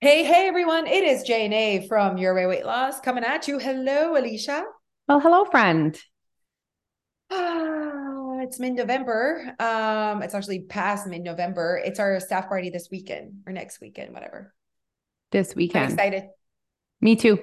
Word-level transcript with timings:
Hey, 0.00 0.22
hey, 0.22 0.46
everyone. 0.46 0.86
It 0.86 1.02
is 1.02 1.24
Jane 1.24 1.88
from 1.88 2.18
Your 2.18 2.32
Way 2.32 2.46
Weight 2.46 2.64
Loss 2.64 3.00
coming 3.00 3.24
at 3.24 3.48
you. 3.48 3.58
Hello, 3.58 4.16
Alicia. 4.16 4.62
Well, 5.08 5.18
hello, 5.18 5.44
friend. 5.44 5.98
Ah, 7.30 8.38
it's 8.42 8.60
mid 8.60 8.74
November. 8.74 9.56
Um, 9.58 10.22
it's 10.22 10.34
actually 10.34 10.60
past 10.60 11.08
mid 11.08 11.22
November. 11.22 11.82
It's 11.84 11.98
our 11.98 12.20
staff 12.20 12.46
party 12.48 12.70
this 12.70 12.88
weekend 12.92 13.42
or 13.44 13.52
next 13.52 13.80
weekend, 13.80 14.14
whatever. 14.14 14.54
This 15.32 15.56
weekend. 15.56 15.86
I'm 15.86 15.90
excited. 15.90 16.24
Me 17.00 17.16
too. 17.16 17.40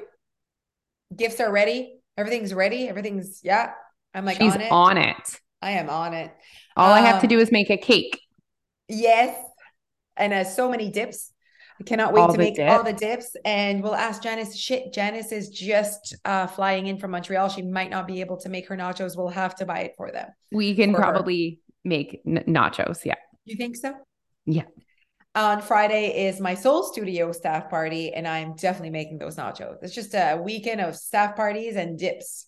Gifts 1.14 1.42
are 1.42 1.52
ready. 1.52 1.98
Everything's 2.18 2.54
ready. 2.54 2.88
Everything's, 2.88 3.42
yeah. 3.44 3.72
I'm 4.14 4.24
like 4.24 4.38
She's 4.38 4.54
on 4.54 4.62
it. 4.62 4.72
on 4.72 4.98
it. 4.98 5.40
I 5.62 5.72
am 5.72 5.90
on 5.90 6.14
it. 6.14 6.32
All 6.78 6.90
I 6.94 7.02
have 7.02 7.20
to 7.20 7.28
Um, 7.28 7.30
do 7.30 7.40
is 7.40 7.52
make 7.52 7.70
a 7.70 7.76
cake. 7.78 8.18
Yes. 8.88 9.38
And 10.16 10.32
uh, 10.32 10.44
so 10.46 10.70
many 10.70 10.90
dips. 10.90 11.34
I 11.80 11.84
cannot 11.84 12.14
wait 12.14 12.22
All 12.22 12.32
to 12.32 12.38
make 12.38 12.58
all 12.60 12.84
the 12.84 12.94
dips. 12.94 13.32
dips. 13.32 13.36
And 13.44 13.84
we'll 13.84 13.96
ask 13.96 14.22
Janice. 14.24 14.56
Shit, 14.58 14.94
Janice 14.94 15.32
is 15.34 15.50
just 15.50 16.16
uh, 16.24 16.48
flying 16.48 16.88
in 16.88 16.98
from 16.98 17.12
Montreal. 17.12 17.50
She 17.50 17.62
might 17.64 17.90
not 17.90 18.08
be 18.08 18.22
able 18.22 18.38
to 18.38 18.50
make 18.50 18.68
her 18.70 18.78
nachos. 18.78 19.18
We'll 19.18 19.28
have 19.30 19.56
to 19.56 19.66
buy 19.66 19.80
it 19.80 19.94
for 19.98 20.12
them. 20.12 20.30
We 20.52 20.74
can 20.76 20.94
For 20.94 21.02
her. 21.02 21.12
probably 21.12 21.60
make 21.84 22.22
n- 22.26 22.44
nachos. 22.48 23.04
Yeah. 23.04 23.16
You 23.44 23.58
think 23.58 23.76
so? 23.76 23.94
Yeah. 24.46 24.64
On 25.36 25.62
Friday 25.62 26.28
is 26.28 26.40
my 26.40 26.56
Soul 26.56 26.84
Studio 26.84 27.34
staff 27.34 27.70
party, 27.70 28.14
and 28.14 28.26
I'm 28.26 28.56
definitely 28.56 28.92
making 28.92 29.18
those 29.18 29.36
nachos. 29.36 29.76
It's 29.82 29.94
just 29.94 30.14
a 30.14 30.40
weekend 30.42 30.80
of 30.80 30.96
staff 30.96 31.36
parties 31.36 31.76
and 31.76 32.00
dips. 32.00 32.48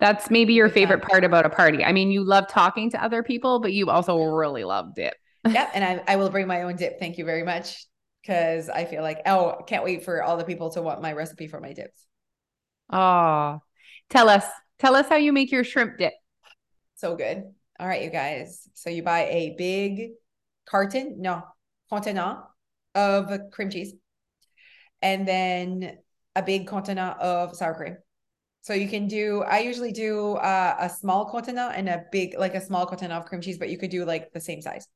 That's 0.00 0.28
maybe 0.28 0.54
your 0.54 0.68
favorite 0.68 1.02
part 1.02 1.22
about 1.22 1.46
a 1.46 1.50
party. 1.50 1.84
I 1.84 1.92
mean, 1.92 2.10
you 2.10 2.24
love 2.24 2.48
talking 2.48 2.90
to 2.90 3.02
other 3.04 3.22
people, 3.22 3.60
but 3.60 3.72
you 3.72 3.88
also 3.90 4.20
really 4.24 4.64
loved 4.64 4.98
it. 4.98 5.14
Yep. 5.48 5.70
And 5.74 5.84
I, 5.84 6.02
I 6.12 6.16
will 6.16 6.30
bring 6.30 6.48
my 6.48 6.62
own 6.62 6.74
dip. 6.74 6.98
Thank 6.98 7.18
you 7.18 7.24
very 7.24 7.44
much. 7.44 7.86
Because 8.22 8.68
I 8.68 8.84
feel 8.84 9.02
like, 9.02 9.20
oh, 9.26 9.62
can't 9.66 9.84
wait 9.84 10.04
for 10.04 10.22
all 10.22 10.36
the 10.36 10.44
people 10.44 10.70
to 10.70 10.82
want 10.82 11.02
my 11.02 11.12
recipe 11.12 11.48
for 11.48 11.60
my 11.60 11.72
dips. 11.72 12.06
Oh, 12.90 13.60
tell 14.10 14.28
us, 14.28 14.44
tell 14.78 14.94
us 14.94 15.08
how 15.08 15.16
you 15.16 15.32
make 15.32 15.50
your 15.50 15.64
shrimp 15.64 15.98
dip. 15.98 16.12
So 16.94 17.16
good. 17.16 17.42
All 17.80 17.88
right, 17.88 18.02
you 18.02 18.10
guys. 18.10 18.68
So 18.74 18.90
you 18.90 19.02
buy 19.02 19.24
a 19.24 19.56
big 19.58 20.10
carton, 20.66 21.20
no, 21.20 21.42
contenant 21.88 22.38
of 22.94 23.30
cream 23.50 23.70
cheese, 23.70 23.94
and 25.00 25.26
then 25.26 25.98
a 26.36 26.42
big 26.42 26.68
contenant 26.68 27.18
of 27.18 27.56
sour 27.56 27.74
cream. 27.74 27.96
So 28.60 28.74
you 28.74 28.88
can 28.88 29.08
do, 29.08 29.42
I 29.42 29.58
usually 29.58 29.90
do 29.90 30.34
uh, 30.34 30.76
a 30.78 30.88
small 30.88 31.28
contenant 31.28 31.74
and 31.74 31.88
a 31.88 32.04
big, 32.12 32.38
like 32.38 32.54
a 32.54 32.60
small 32.60 32.86
contenant 32.86 33.20
of 33.20 33.28
cream 33.28 33.40
cheese, 33.40 33.58
but 33.58 33.70
you 33.70 33.78
could 33.78 33.90
do 33.90 34.04
like 34.04 34.32
the 34.32 34.40
same 34.40 34.62
size. 34.62 34.86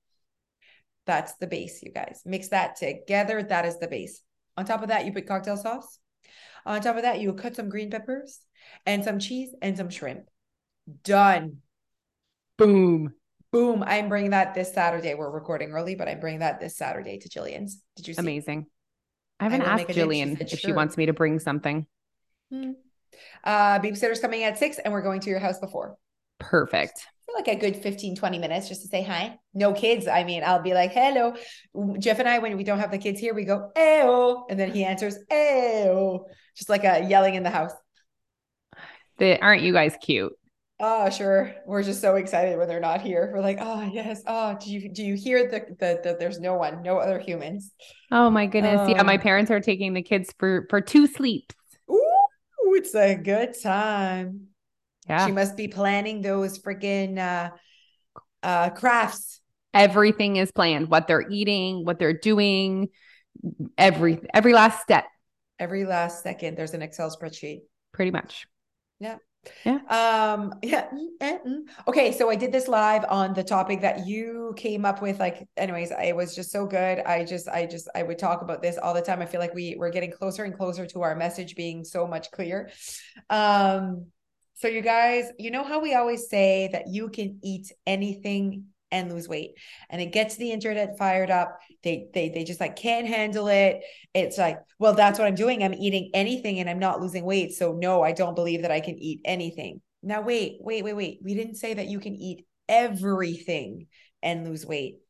That's 1.07 1.35
the 1.37 1.47
base, 1.47 1.83
you 1.83 1.93
guys. 1.93 2.23
Mix 2.25 2.49
that 2.49 2.77
together. 2.77 3.43
That 3.43 3.65
is 3.65 3.79
the 3.79 3.89
base. 3.89 4.23
On 4.57 4.65
top 4.65 4.83
of 4.83 4.89
that, 4.89 5.07
you 5.07 5.13
put 5.13 5.27
cocktail 5.27 5.57
sauce. 5.57 5.99
On 6.65 6.81
top 6.81 6.97
of 6.97 7.03
that, 7.03 7.21
you 7.21 7.33
cut 7.33 7.55
some 7.55 7.69
green 7.69 7.91
peppers 7.91 8.41
and 8.85 9.05
some 9.05 9.19
cheese 9.19 9.55
and 9.63 9.77
some 9.77 9.89
shrimp. 9.89 10.29
Done. 11.05 11.59
Boom. 12.59 13.15
Boom. 13.53 13.85
I'm 13.87 14.09
bringing 14.09 14.31
that 14.31 14.55
this 14.55 14.73
Saturday. 14.73 15.15
We're 15.15 15.31
recording 15.31 15.71
early, 15.71 15.95
but 15.95 16.09
I'm 16.09 16.19
bringing 16.19 16.41
that 16.41 16.59
this 16.59 16.77
Saturday 16.77 17.19
to 17.19 17.29
Jillian's. 17.29 17.81
Did 17.95 18.09
you 18.09 18.15
see? 18.15 18.21
Amazing. 18.21 18.67
I 19.39 19.45
haven't 19.45 19.61
will 19.61 19.69
asked. 19.69 19.87
She 19.87 20.01
Jillian 20.01 20.39
said 20.39 20.53
if 20.53 20.59
she 20.59 20.73
wants 20.73 20.97
me 20.97 21.07
to 21.07 21.13
bring 21.13 21.39
something. 21.39 21.87
Hmm. 22.51 22.73
Uh, 23.45 23.79
babysitter's 23.79 24.21
coming 24.21 24.43
at 24.43 24.59
six 24.59 24.79
and 24.79 24.93
we're 24.93 25.03
going 25.03 25.21
to 25.21 25.31
your 25.31 25.39
house 25.39 25.59
before. 25.59 25.97
Perfect. 26.39 27.07
Like 27.37 27.49
a 27.49 27.57
good 27.57 27.77
15, 27.77 28.17
20 28.17 28.39
minutes 28.39 28.67
just 28.69 28.83
to 28.83 28.89
say 28.89 29.03
hi. 29.03 29.39
No 29.53 29.75
kids. 29.75 30.07
I 30.09 30.25
mean, 30.25 30.43
I'll 30.43 30.63
be 30.63 30.73
like, 30.73 30.93
hello. 30.93 31.35
Jeff 31.99 32.19
and 32.19 32.29
I, 32.29 32.39
when 32.39 32.57
we 32.57 32.65
don't 32.65 32.79
have 32.79 32.91
the 32.91 32.99
kids 32.99 33.21
here, 33.21 33.35
we 33.35 33.45
go, 33.45 33.71
Ew. 33.77 34.47
And 34.49 34.59
then 34.59 34.73
he 34.73 34.85
answers, 34.85 35.19
Ew. 35.31 36.25
Just 36.57 36.71
like 36.71 36.85
a 36.85 37.05
yelling 37.05 37.35
in 37.35 37.43
the 37.43 37.51
house. 37.51 37.73
They, 39.19 39.39
aren't 39.39 39.63
you 39.63 39.73
guys 39.73 39.97
cute? 40.01 40.33
Oh, 40.79 41.09
sure. 41.09 41.55
We're 41.67 41.83
just 41.83 42.03
so 42.03 42.17
excited 42.17 42.59
when 42.59 42.69
they're 42.69 42.81
not 42.81 43.01
here. 43.01 43.31
We're 43.33 43.41
like, 43.41 43.59
oh 43.61 43.81
yes. 43.81 44.23
Oh, 44.27 44.59
do 44.63 44.71
you 44.71 44.91
do 44.93 45.03
you 45.03 45.15
hear 45.15 45.51
the 45.51 45.61
the, 45.79 46.01
the 46.03 46.17
there's 46.19 46.39
no 46.39 46.55
one, 46.55 46.83
no 46.83 46.99
other 46.99 47.19
humans. 47.19 47.73
Oh 48.11 48.29
my 48.29 48.47
goodness. 48.47 48.87
Yeah, 48.89 49.03
my 49.03 49.15
Um, 49.15 49.21
parents 49.21 49.51
are 49.51 49.61
taking 49.61 49.95
the 49.95 50.03
kids 50.03 50.35
for 50.39 50.67
for 50.69 50.83
two 50.83 51.07
sleeps. 51.07 51.55
Ooh, 51.91 52.75
it's 52.75 52.95
a 52.95 53.15
good 53.15 53.55
time. 53.63 54.49
Yeah. 55.09 55.27
She 55.27 55.33
must 55.33 55.57
be 55.57 55.69
planning 55.69 56.23
those 56.23 56.59
freaking 56.59 57.19
uh 57.19 57.51
uh 58.43 58.71
crafts. 58.71 59.41
Everything 59.75 60.37
is 60.37 60.51
planned. 60.53 60.89
What 60.89 61.07
they're 61.07 61.29
eating, 61.31 61.85
what 61.85 61.99
they're 61.99 62.13
doing, 62.19 62.89
every 63.77 64.21
every 64.33 64.53
last 64.53 64.83
step, 64.83 65.05
Every 65.59 65.85
last 65.85 66.23
second 66.23 66.57
there's 66.57 66.75
an 66.75 66.83
Excel 66.83 67.11
spreadsheet. 67.11 67.63
pretty 67.93 68.11
much. 68.11 68.47
Yeah. 69.01 69.17
yeah. 69.65 69.79
mm, 70.93 71.07
eh, 71.21 71.39
mm. 71.47 71.61
Okay, 71.87 72.13
so 72.13 72.29
I 72.31 72.37
did 72.37 72.53
this 72.53 72.69
live 72.69 73.05
on 73.09 73.33
the 73.33 73.45
topic 73.45 73.81
that 73.83 74.07
you 74.07 74.55
came 74.57 74.85
up 74.85 75.01
with. 75.01 75.19
Like, 75.21 75.47
anyways, 75.57 75.93
it 75.93 76.17
was 76.17 76.35
just 76.35 76.51
so 76.51 76.67
good. 76.67 77.01
I 77.01 77.25
just, 77.25 77.49
I 77.49 77.67
just, 77.67 77.89
I 77.95 78.03
would 78.03 78.19
talk 78.19 78.43
about 78.43 78.61
this 78.63 78.77
all 78.77 78.93
the 78.93 79.03
time. 79.03 79.23
I 79.23 79.27
feel 79.27 79.41
like 79.41 79.55
we 79.55 79.77
we're 79.79 79.91
getting 79.91 80.11
closer 80.11 80.45
and 80.45 80.57
closer 80.57 80.87
to 80.87 81.03
our 81.03 81.15
message 81.15 81.55
being 81.57 81.85
so 81.85 82.07
much 82.07 82.31
clear. 82.31 82.71
Um, 83.31 84.07
so 84.57 84.69
you 84.69 84.81
guys, 84.81 85.31
you 85.39 85.51
know 85.51 85.65
how 85.65 85.81
we 85.81 85.95
always 85.95 86.31
say 86.31 86.71
that 86.73 86.89
you 86.89 87.11
can 87.11 87.39
eat 87.43 87.71
anything 87.87 88.65
and 88.91 89.13
lose 89.13 89.29
weight, 89.29 89.51
and 89.91 90.01
it 90.01 90.13
gets 90.13 90.37
the 90.37 90.51
internet 90.51 90.97
fired 90.97 91.31
up. 91.31 91.59
They 91.83 92.09
they 92.15 92.31
they 92.31 92.45
just 92.45 92.61
like 92.61 92.75
can't 92.75 93.07
handle 93.07 93.49
it. 93.49 93.83
It's 94.15 94.39
like, 94.39 94.59
well, 94.79 94.95
that's 94.95 95.19
what 95.19 95.29
I'm 95.29 95.35
doing. 95.35 95.63
I'm 95.63 95.75
eating 95.75 96.11
anything 96.15 96.59
and 96.59 96.71
I'm 96.71 96.79
not 96.79 97.03
losing 97.03 97.25
weight. 97.25 97.53
So 97.53 97.73
no, 97.73 98.03
I 98.03 98.13
don't 98.13 98.35
believe 98.35 98.63
that 98.63 98.71
I 98.71 98.81
can 98.81 98.97
eat 98.99 99.21
anything. 99.27 99.83
Now 100.03 100.23
wait, 100.23 100.57
wait, 100.61 100.83
wait, 100.85 100.97
wait. 100.97 101.19
We 101.23 101.35
didn't 101.35 101.57
say 101.57 101.75
that 101.75 101.89
you 101.89 102.01
can 102.01 102.15
eat 102.15 102.47
everything 102.69 103.89
and 104.23 104.49
lose 104.49 104.65
weight. 104.65 105.01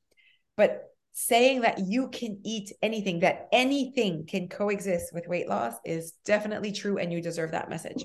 But 0.57 0.83
saying 1.13 1.61
that 1.61 1.79
you 1.87 2.09
can 2.09 2.41
eat 2.45 2.73
anything, 2.83 3.21
that 3.21 3.47
anything 3.53 4.27
can 4.27 4.49
coexist 4.49 5.15
with 5.15 5.29
weight 5.29 5.49
loss 5.49 5.75
is 5.85 6.13
definitely 6.25 6.73
true 6.73 6.99
and 6.99 7.13
you 7.13 7.23
deserve 7.23 7.53
that 7.53 7.71
message. 7.71 8.05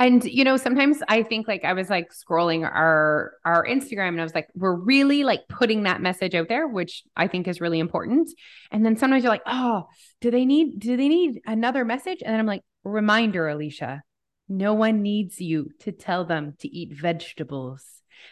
And 0.00 0.24
you 0.24 0.44
know, 0.44 0.56
sometimes 0.56 1.02
I 1.08 1.22
think 1.22 1.46
like 1.46 1.62
I 1.62 1.74
was 1.74 1.90
like 1.90 2.10
scrolling 2.10 2.64
our 2.64 3.34
our 3.44 3.66
Instagram 3.66 4.08
and 4.08 4.20
I 4.20 4.24
was 4.24 4.34
like, 4.34 4.48
we're 4.54 4.74
really 4.74 5.24
like 5.24 5.46
putting 5.46 5.82
that 5.82 6.00
message 6.00 6.34
out 6.34 6.48
there, 6.48 6.66
which 6.66 7.04
I 7.16 7.28
think 7.28 7.46
is 7.46 7.60
really 7.60 7.78
important. 7.78 8.30
And 8.72 8.84
then 8.84 8.96
sometimes 8.96 9.22
you're 9.22 9.32
like, 9.32 9.42
oh, 9.46 9.84
do 10.22 10.30
they 10.30 10.46
need 10.46 10.80
do 10.80 10.96
they 10.96 11.08
need 11.08 11.42
another 11.46 11.84
message? 11.84 12.22
And 12.24 12.32
then 12.32 12.40
I'm 12.40 12.46
like, 12.46 12.62
reminder, 12.82 13.46
Alicia, 13.46 14.02
no 14.48 14.72
one 14.72 15.02
needs 15.02 15.38
you 15.38 15.68
to 15.80 15.92
tell 15.92 16.24
them 16.24 16.54
to 16.60 16.68
eat 16.68 16.98
vegetables 16.98 17.84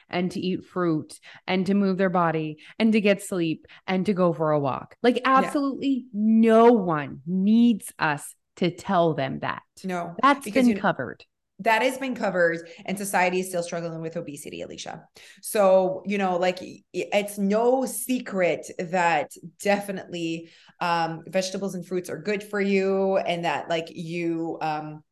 and 0.09 0.31
to 0.33 0.41
eat 0.41 0.65
fruit 0.65 1.21
and 1.47 1.67
to 1.67 1.75
move 1.75 1.99
their 1.99 2.11
body 2.11 2.59
and 2.79 2.95
to 2.95 3.01
get 3.03 3.23
sleep 3.23 3.67
and 3.87 4.07
to 4.07 4.15
go 4.15 4.33
for 4.33 4.53
a 4.53 4.59
walk. 4.59 4.97
Like 5.03 5.21
absolutely 5.27 6.07
no 6.15 6.73
one 6.73 7.21
needs 7.27 7.93
us 7.99 8.35
to 8.57 8.71
tell 8.71 9.13
them 9.13 9.41
that. 9.41 9.63
No, 9.85 10.15
That's 10.23 10.49
been 10.49 10.69
you 10.69 10.75
know- 10.75 10.81
covered. 10.81 11.25
That 11.61 11.83
has 11.83 11.99
been 11.99 12.15
covered 12.15 12.69
and 12.87 12.97
society 12.97 13.41
is 13.41 13.49
still 13.49 13.63
struggling 13.63 14.01
with 14.01 14.17
obesity 14.17 14.63
alicia. 14.63 15.05
So 15.43 16.03
you 16.07 16.19
know 16.19 16.37
like 16.37 16.59
it's 16.93 17.39
no 17.39 17.85
secret 17.85 18.71
that 18.79 19.33
definitely 19.61 20.51
um 20.81 21.25
vegetables 21.27 21.75
and 21.75 21.85
fruits 21.87 22.09
are 22.11 22.19
good 22.19 22.43
for 22.43 22.61
you 22.61 23.17
and 23.19 23.45
that 23.45 23.69
like 23.69 23.89
you 23.91 24.59
um 24.61 25.03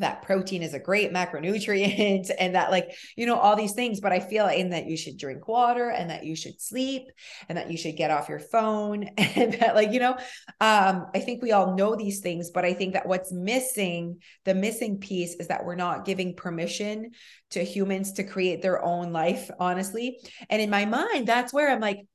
that 0.00 0.22
protein 0.22 0.62
is 0.62 0.74
a 0.74 0.78
great 0.78 1.12
macronutrient 1.12 2.30
and 2.38 2.54
that 2.54 2.70
like 2.70 2.90
you 3.16 3.26
know 3.26 3.38
all 3.38 3.56
these 3.56 3.72
things 3.72 4.00
but 4.00 4.12
i 4.12 4.20
feel 4.20 4.46
in 4.46 4.70
that 4.70 4.86
you 4.86 4.96
should 4.96 5.16
drink 5.16 5.46
water 5.48 5.90
and 5.90 6.10
that 6.10 6.24
you 6.24 6.36
should 6.36 6.60
sleep 6.60 7.04
and 7.48 7.58
that 7.58 7.70
you 7.70 7.76
should 7.76 7.96
get 7.96 8.10
off 8.10 8.28
your 8.28 8.38
phone 8.38 9.04
and 9.18 9.54
that 9.54 9.74
like 9.74 9.92
you 9.92 10.00
know 10.00 10.16
um 10.60 11.06
i 11.14 11.20
think 11.20 11.42
we 11.42 11.52
all 11.52 11.74
know 11.76 11.94
these 11.94 12.20
things 12.20 12.50
but 12.50 12.64
i 12.64 12.72
think 12.72 12.94
that 12.94 13.06
what's 13.06 13.32
missing 13.32 14.18
the 14.44 14.54
missing 14.54 14.98
piece 14.98 15.34
is 15.36 15.48
that 15.48 15.64
we're 15.64 15.74
not 15.74 16.04
giving 16.04 16.34
permission 16.34 17.10
to 17.50 17.62
humans 17.62 18.12
to 18.12 18.24
create 18.24 18.62
their 18.62 18.84
own 18.84 19.12
life 19.12 19.50
honestly. 19.60 20.18
And 20.50 20.60
in 20.60 20.70
my 20.70 20.84
mind 20.84 21.26
that's 21.26 21.52
where 21.52 21.70
i'm 21.70 21.80
like 21.80 22.06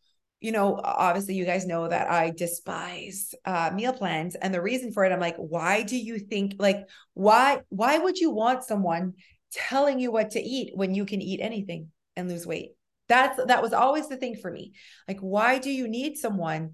you 0.42 0.52
know 0.52 0.80
obviously 0.84 1.36
you 1.36 1.46
guys 1.46 1.66
know 1.66 1.88
that 1.88 2.10
i 2.12 2.30
despise 2.32 3.34
uh 3.46 3.72
meal 3.74 3.94
plans 3.94 4.36
and 4.36 4.54
the 4.54 4.62
reason 4.62 4.92
for 4.92 5.06
it 5.06 5.12
i'm 5.12 5.20
like 5.20 5.38
why 5.38 5.84
do 5.84 5.96
you 5.96 6.20
think 6.20 6.56
like 6.60 6.88
why 7.14 7.62
why 7.70 7.98
would 7.98 8.18
you 8.18 8.32
want 8.32 8.64
someone 8.64 9.14
telling 9.52 10.00
you 10.00 10.12
what 10.12 10.32
to 10.32 10.42
eat 10.42 10.76
when 10.76 10.96
you 10.96 11.06
can 11.06 11.22
eat 11.22 11.42
anything 11.42 11.92
and 12.16 12.30
lose 12.30 12.48
weight? 12.48 12.72
That's 13.08 13.40
that 13.46 13.62
was 13.62 13.74
always 13.74 14.08
the 14.08 14.18
thing 14.18 14.36
for 14.36 14.50
me. 14.50 14.74
Like 15.08 15.20
why 15.20 15.60
do 15.60 15.70
you 15.70 15.88
need 15.88 16.18
someone 16.18 16.74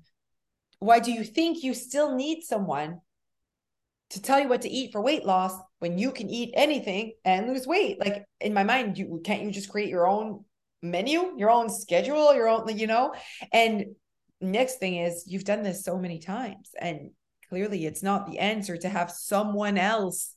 why 0.79 0.99
do 0.99 1.11
you 1.11 1.23
think 1.23 1.63
you 1.63 1.73
still 1.73 2.15
need 2.15 2.43
someone 2.43 3.01
to 4.11 4.21
tell 4.21 4.39
you 4.39 4.47
what 4.47 4.61
to 4.61 4.69
eat 4.69 4.91
for 4.91 5.01
weight 5.01 5.25
loss 5.25 5.53
when 5.79 5.97
you 5.97 6.11
can 6.11 6.29
eat 6.29 6.53
anything 6.55 7.13
and 7.25 7.47
lose 7.47 7.65
weight? 7.65 7.99
Like 7.99 8.23
in 8.39 8.53
my 8.53 8.63
mind 8.63 8.97
you 8.97 9.21
can't 9.23 9.41
you 9.41 9.51
just 9.51 9.69
create 9.69 9.89
your 9.89 10.07
own 10.07 10.45
menu 10.81 11.33
your 11.37 11.49
own 11.49 11.69
schedule 11.69 12.33
your 12.35 12.47
own 12.47 12.77
you 12.77 12.87
know 12.87 13.13
and 13.51 13.85
next 14.41 14.77
thing 14.77 14.97
is 14.97 15.23
you've 15.27 15.43
done 15.43 15.63
this 15.63 15.83
so 15.83 15.97
many 15.97 16.19
times 16.19 16.69
and 16.79 17.09
clearly 17.49 17.85
it's 17.85 18.03
not 18.03 18.27
the 18.27 18.39
answer 18.39 18.77
to 18.77 18.89
have 18.89 19.09
someone 19.09 19.77
else 19.77 20.35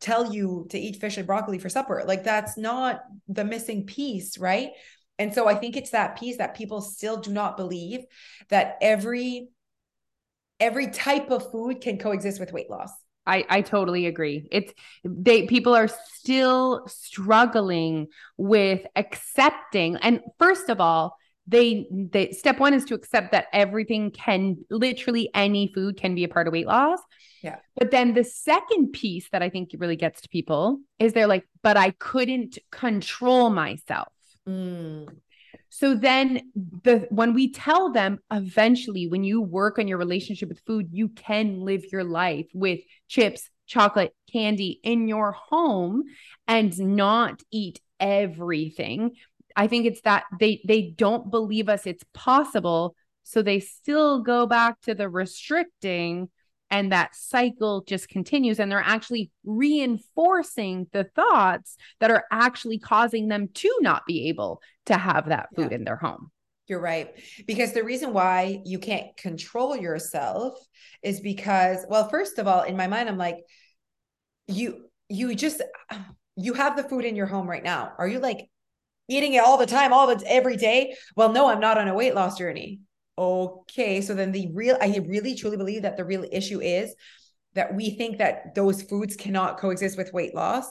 tell 0.00 0.32
you 0.32 0.66
to 0.70 0.78
eat 0.78 1.00
fish 1.00 1.16
and 1.16 1.26
broccoli 1.26 1.58
for 1.58 1.68
supper. 1.68 2.04
Like 2.06 2.24
that's 2.24 2.56
not 2.56 3.00
the 3.26 3.44
missing 3.44 3.84
piece, 3.84 4.38
right? 4.38 4.70
And 5.18 5.34
so 5.34 5.48
I 5.48 5.54
think 5.54 5.76
it's 5.76 5.90
that 5.90 6.18
piece 6.18 6.38
that 6.38 6.56
people 6.56 6.80
still 6.80 7.16
do 7.16 7.32
not 7.32 7.56
believe 7.56 8.00
that 8.50 8.76
every 8.80 9.48
every 10.60 10.88
type 10.88 11.30
of 11.30 11.50
food 11.52 11.80
can 11.80 11.98
coexist 11.98 12.40
with 12.40 12.52
weight 12.52 12.70
loss. 12.70 12.90
I, 13.28 13.44
I 13.48 13.60
totally 13.60 14.06
agree. 14.06 14.48
It's 14.50 14.72
they 15.04 15.46
people 15.46 15.74
are 15.74 15.88
still 15.88 16.86
struggling 16.88 18.08
with 18.38 18.80
accepting. 18.96 19.96
And 19.96 20.20
first 20.38 20.70
of 20.70 20.80
all, 20.80 21.16
they 21.46 21.86
they 21.90 22.32
step 22.32 22.58
one 22.58 22.74
is 22.74 22.84
to 22.86 22.94
accept 22.94 23.32
that 23.32 23.46
everything 23.52 24.10
can 24.10 24.56
literally 24.70 25.30
any 25.34 25.70
food 25.74 25.98
can 25.98 26.14
be 26.14 26.24
a 26.24 26.28
part 26.28 26.46
of 26.46 26.52
weight 26.52 26.66
loss. 26.66 27.00
Yeah. 27.42 27.56
But 27.76 27.90
then 27.90 28.14
the 28.14 28.24
second 28.24 28.92
piece 28.92 29.28
that 29.30 29.42
I 29.42 29.50
think 29.50 29.70
really 29.78 29.96
gets 29.96 30.22
to 30.22 30.28
people 30.28 30.80
is 30.98 31.12
they're 31.12 31.26
like, 31.26 31.46
but 31.62 31.76
I 31.76 31.90
couldn't 31.90 32.58
control 32.72 33.50
myself. 33.50 34.12
Mm. 34.48 35.08
So 35.78 35.94
then 35.94 36.50
the 36.82 37.06
when 37.10 37.34
we 37.34 37.52
tell 37.52 37.92
them 37.92 38.18
eventually 38.32 39.06
when 39.06 39.22
you 39.22 39.40
work 39.40 39.78
on 39.78 39.86
your 39.86 39.98
relationship 39.98 40.48
with 40.48 40.60
food, 40.66 40.88
you 40.90 41.08
can 41.10 41.60
live 41.60 41.84
your 41.92 42.02
life 42.02 42.46
with 42.52 42.80
chips, 43.06 43.48
chocolate, 43.68 44.12
candy 44.32 44.80
in 44.82 45.06
your 45.06 45.30
home 45.30 46.02
and 46.48 46.76
not 46.76 47.44
eat 47.52 47.80
everything. 48.00 49.12
I 49.54 49.68
think 49.68 49.86
it's 49.86 50.00
that 50.00 50.24
they 50.40 50.60
they 50.66 50.94
don't 50.96 51.30
believe 51.30 51.68
us 51.68 51.86
it's 51.86 52.04
possible, 52.12 52.96
so 53.22 53.40
they 53.40 53.60
still 53.60 54.24
go 54.24 54.48
back 54.48 54.80
to 54.80 54.96
the 54.96 55.08
restricting 55.08 56.28
and 56.70 56.92
that 56.92 57.14
cycle 57.14 57.82
just 57.86 58.08
continues 58.08 58.60
and 58.60 58.70
they're 58.70 58.82
actually 58.84 59.30
reinforcing 59.44 60.86
the 60.92 61.04
thoughts 61.04 61.76
that 62.00 62.10
are 62.10 62.24
actually 62.30 62.78
causing 62.78 63.28
them 63.28 63.48
to 63.54 63.74
not 63.80 64.06
be 64.06 64.28
able 64.28 64.60
to 64.86 64.96
have 64.96 65.28
that 65.28 65.48
food 65.56 65.70
yeah. 65.70 65.76
in 65.76 65.84
their 65.84 65.96
home. 65.96 66.30
You're 66.66 66.80
right 66.80 67.14
because 67.46 67.72
the 67.72 67.82
reason 67.82 68.12
why 68.12 68.60
you 68.66 68.78
can't 68.78 69.16
control 69.16 69.74
yourself 69.74 70.58
is 71.02 71.20
because 71.20 71.86
well 71.88 72.10
first 72.10 72.38
of 72.38 72.46
all 72.46 72.62
in 72.62 72.76
my 72.76 72.88
mind 72.88 73.08
i'm 73.08 73.16
like 73.16 73.38
you 74.48 74.84
you 75.08 75.34
just 75.34 75.62
you 76.36 76.52
have 76.54 76.76
the 76.76 76.82
food 76.82 77.04
in 77.04 77.16
your 77.16 77.26
home 77.26 77.48
right 77.48 77.64
now. 77.64 77.92
Are 77.98 78.06
you 78.06 78.20
like 78.20 78.48
eating 79.08 79.34
it 79.34 79.42
all 79.42 79.56
the 79.56 79.66
time 79.66 79.92
all 79.92 80.14
the 80.14 80.22
every 80.30 80.56
day? 80.56 80.94
Well 81.16 81.32
no 81.32 81.48
i'm 81.48 81.60
not 81.60 81.78
on 81.78 81.88
a 81.88 81.94
weight 81.94 82.14
loss 82.14 82.38
journey 82.38 82.80
okay 83.18 84.00
so 84.00 84.14
then 84.14 84.32
the 84.32 84.50
real 84.54 84.76
i 84.80 85.02
really 85.06 85.34
truly 85.34 85.56
believe 85.56 85.82
that 85.82 85.96
the 85.96 86.04
real 86.04 86.24
issue 86.30 86.60
is 86.60 86.94
that 87.54 87.74
we 87.74 87.90
think 87.90 88.18
that 88.18 88.54
those 88.54 88.82
foods 88.82 89.16
cannot 89.16 89.58
coexist 89.58 89.98
with 89.98 90.12
weight 90.12 90.34
loss. 90.34 90.66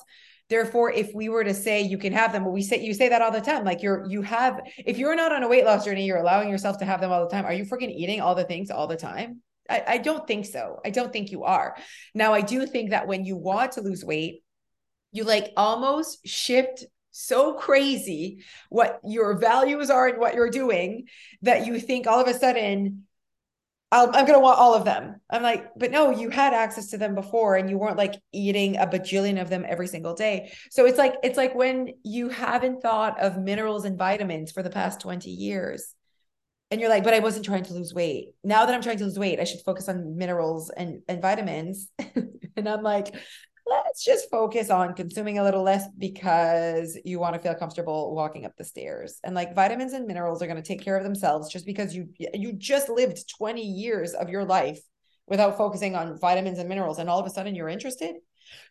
Therefore 0.49 0.89
if 0.89 1.13
we 1.13 1.27
were 1.27 1.43
to 1.43 1.53
say 1.53 1.81
you 1.81 1.97
can 1.97 2.13
have 2.13 2.31
them 2.31 2.45
but 2.45 2.51
we 2.53 2.61
say 2.61 2.81
you 2.81 2.93
say 2.93 3.09
that 3.09 3.21
all 3.21 3.31
the 3.31 3.41
time 3.41 3.65
like 3.65 3.83
you're 3.83 4.05
you 4.07 4.21
have 4.21 4.61
if 4.77 4.97
you're 4.97 5.15
not 5.15 5.33
on 5.33 5.43
a 5.43 5.47
weight 5.49 5.65
loss 5.65 5.83
journey 5.83 6.05
you're 6.05 6.19
allowing 6.19 6.49
yourself 6.49 6.77
to 6.77 6.85
have 6.85 7.01
them 7.01 7.11
all 7.11 7.21
the 7.25 7.29
time 7.29 7.43
are 7.43 7.51
you 7.51 7.65
freaking 7.65 7.93
eating 7.93 8.21
all 8.21 8.33
the 8.33 8.45
things 8.45 8.71
all 8.71 8.87
the 8.87 8.95
time? 8.95 9.41
I, 9.69 9.83
I 9.85 9.97
don't 9.97 10.25
think 10.25 10.45
so. 10.45 10.79
I 10.85 10.91
don't 10.91 11.11
think 11.11 11.31
you 11.31 11.43
are. 11.43 11.75
Now 12.15 12.33
i 12.33 12.39
do 12.39 12.65
think 12.65 12.91
that 12.91 13.07
when 13.07 13.25
you 13.25 13.35
want 13.35 13.73
to 13.73 13.81
lose 13.81 14.05
weight 14.05 14.43
you 15.11 15.25
like 15.25 15.51
almost 15.57 16.25
shift 16.25 16.85
so 17.17 17.53
crazy 17.53 18.43
what 18.69 18.99
your 19.03 19.37
values 19.37 19.89
are 19.89 20.07
and 20.07 20.19
what 20.19 20.35
you're 20.35 20.49
doing 20.49 21.07
that 21.41 21.65
you 21.65 21.79
think 21.79 22.07
all 22.07 22.19
of 22.19 22.27
a 22.27 22.33
sudden 22.33 23.03
um, 23.93 24.09
i 24.13 24.19
am 24.19 24.25
going 24.25 24.37
to 24.37 24.43
want 24.43 24.59
all 24.59 24.73
of 24.73 24.83
them. 24.83 25.21
I'm 25.29 25.41
like, 25.41 25.69
but 25.77 25.91
no, 25.91 26.09
you 26.11 26.29
had 26.29 26.53
access 26.53 26.87
to 26.87 26.97
them 26.97 27.15
before 27.15 27.55
and 27.55 27.69
you 27.69 27.77
weren't 27.77 27.95
like 27.95 28.15
eating 28.33 28.75
a 28.75 28.85
bajillion 28.85 29.41
of 29.41 29.49
them 29.49 29.65
every 29.65 29.87
single 29.87 30.13
day. 30.13 30.51
So 30.69 30.85
it's 30.85 30.97
like, 30.97 31.15
it's 31.23 31.37
like 31.37 31.55
when 31.55 31.93
you 32.03 32.27
haven't 32.27 32.81
thought 32.81 33.17
of 33.21 33.37
minerals 33.37 33.85
and 33.85 33.97
vitamins 33.97 34.51
for 34.51 34.61
the 34.61 34.69
past 34.69 34.99
20 34.99 35.29
years 35.29 35.93
and 36.69 36.81
you're 36.81 36.89
like, 36.89 37.05
but 37.05 37.13
I 37.13 37.19
wasn't 37.19 37.45
trying 37.45 37.63
to 37.63 37.73
lose 37.73 37.93
weight. 37.93 38.33
Now 38.43 38.65
that 38.65 38.75
I'm 38.75 38.81
trying 38.81 38.97
to 38.97 39.05
lose 39.05 39.17
weight, 39.17 39.39
I 39.39 39.45
should 39.45 39.61
focus 39.61 39.87
on 39.87 40.17
minerals 40.17 40.69
and, 40.69 41.01
and 41.07 41.21
vitamins. 41.21 41.89
and 42.57 42.67
I'm 42.67 42.83
like, 42.83 43.15
let's 43.69 44.03
just 44.03 44.29
focus 44.29 44.69
on 44.69 44.93
consuming 44.93 45.39
a 45.39 45.43
little 45.43 45.63
less 45.63 45.85
because 45.97 46.97
you 47.05 47.19
want 47.19 47.33
to 47.33 47.39
feel 47.39 47.55
comfortable 47.55 48.13
walking 48.13 48.45
up 48.45 48.55
the 48.57 48.63
stairs 48.63 49.19
and 49.23 49.35
like 49.35 49.55
vitamins 49.55 49.93
and 49.93 50.05
minerals 50.07 50.41
are 50.41 50.47
going 50.47 50.61
to 50.61 50.67
take 50.67 50.81
care 50.81 50.97
of 50.97 51.03
themselves 51.03 51.51
just 51.51 51.65
because 51.65 51.95
you 51.95 52.09
you 52.33 52.53
just 52.53 52.89
lived 52.89 53.29
20 53.37 53.61
years 53.61 54.13
of 54.13 54.29
your 54.29 54.45
life 54.45 54.79
without 55.27 55.57
focusing 55.57 55.95
on 55.95 56.19
vitamins 56.19 56.59
and 56.59 56.69
minerals 56.69 56.99
and 56.99 57.09
all 57.09 57.19
of 57.19 57.25
a 57.25 57.29
sudden 57.29 57.55
you're 57.55 57.69
interested 57.69 58.15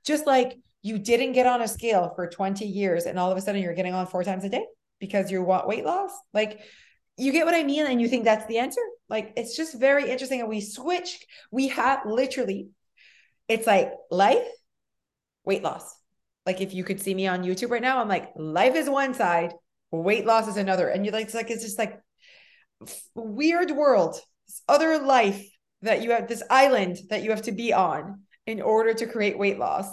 just 0.04 0.26
like 0.26 0.56
you 0.82 0.98
didn't 0.98 1.32
get 1.32 1.46
on 1.46 1.62
a 1.62 1.68
scale 1.68 2.12
for 2.14 2.28
20 2.28 2.64
years 2.64 3.06
and 3.06 3.18
all 3.18 3.30
of 3.30 3.36
a 3.36 3.40
sudden 3.40 3.62
you're 3.62 3.74
getting 3.74 3.94
on 3.94 4.06
four 4.06 4.24
times 4.24 4.44
a 4.44 4.48
day 4.48 4.64
because 5.00 5.30
you 5.30 5.42
want 5.42 5.68
weight 5.68 5.84
loss 5.84 6.12
like 6.32 6.60
you 7.18 7.32
get 7.32 7.46
what 7.46 7.54
I 7.54 7.62
mean? 7.62 7.86
And 7.86 8.00
you 8.00 8.08
think 8.08 8.24
that's 8.24 8.46
the 8.46 8.58
answer? 8.58 8.80
Like, 9.08 9.32
it's 9.36 9.56
just 9.56 9.78
very 9.78 10.10
interesting. 10.10 10.40
And 10.40 10.48
we 10.48 10.60
switch, 10.60 11.24
we 11.50 11.68
have 11.68 12.00
literally, 12.04 12.68
it's 13.48 13.66
like 13.66 13.92
life 14.10 14.46
weight 15.46 15.62
loss. 15.62 15.94
Like 16.44 16.60
if 16.60 16.74
you 16.74 16.84
could 16.84 17.00
see 17.00 17.14
me 17.14 17.26
on 17.26 17.44
YouTube 17.44 17.70
right 17.70 17.82
now, 17.82 18.00
I'm 18.00 18.08
like, 18.08 18.32
life 18.36 18.74
is 18.74 18.90
one 18.90 19.14
side, 19.14 19.52
weight 19.90 20.26
loss 20.26 20.48
is 20.48 20.56
another. 20.56 20.88
And 20.88 21.04
you're 21.04 21.14
like, 21.14 21.26
it's 21.26 21.34
like, 21.34 21.50
it's 21.50 21.64
just 21.64 21.78
like 21.78 21.98
weird 23.14 23.70
world, 23.70 24.20
this 24.46 24.62
other 24.68 24.98
life 24.98 25.42
that 25.82 26.02
you 26.02 26.10
have, 26.10 26.28
this 26.28 26.42
island 26.50 26.98
that 27.10 27.22
you 27.22 27.30
have 27.30 27.42
to 27.42 27.52
be 27.52 27.72
on 27.72 28.20
in 28.46 28.60
order 28.60 28.92
to 28.94 29.06
create 29.06 29.38
weight 29.38 29.58
loss. 29.58 29.86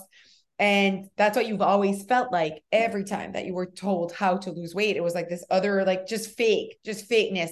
And 0.59 1.09
that's 1.17 1.35
what 1.35 1.47
you've 1.47 1.61
always 1.61 2.03
felt 2.03 2.31
like 2.31 2.63
every 2.71 3.03
time 3.03 3.31
that 3.33 3.45
you 3.45 3.53
were 3.53 3.65
told 3.65 4.11
how 4.11 4.37
to 4.37 4.51
lose 4.51 4.75
weight. 4.75 4.95
It 4.95 5.03
was 5.03 5.15
like 5.15 5.29
this 5.29 5.43
other, 5.49 5.83
like 5.83 6.07
just 6.07 6.37
fake, 6.37 6.77
just 6.85 7.09
fakeness. 7.09 7.49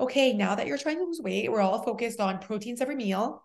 Okay, 0.00 0.32
now 0.32 0.54
that 0.54 0.66
you're 0.66 0.78
trying 0.78 0.98
to 0.98 1.04
lose 1.04 1.20
weight, 1.22 1.50
we're 1.50 1.60
all 1.60 1.82
focused 1.82 2.20
on 2.20 2.38
proteins 2.38 2.80
every 2.80 2.96
meal 2.96 3.42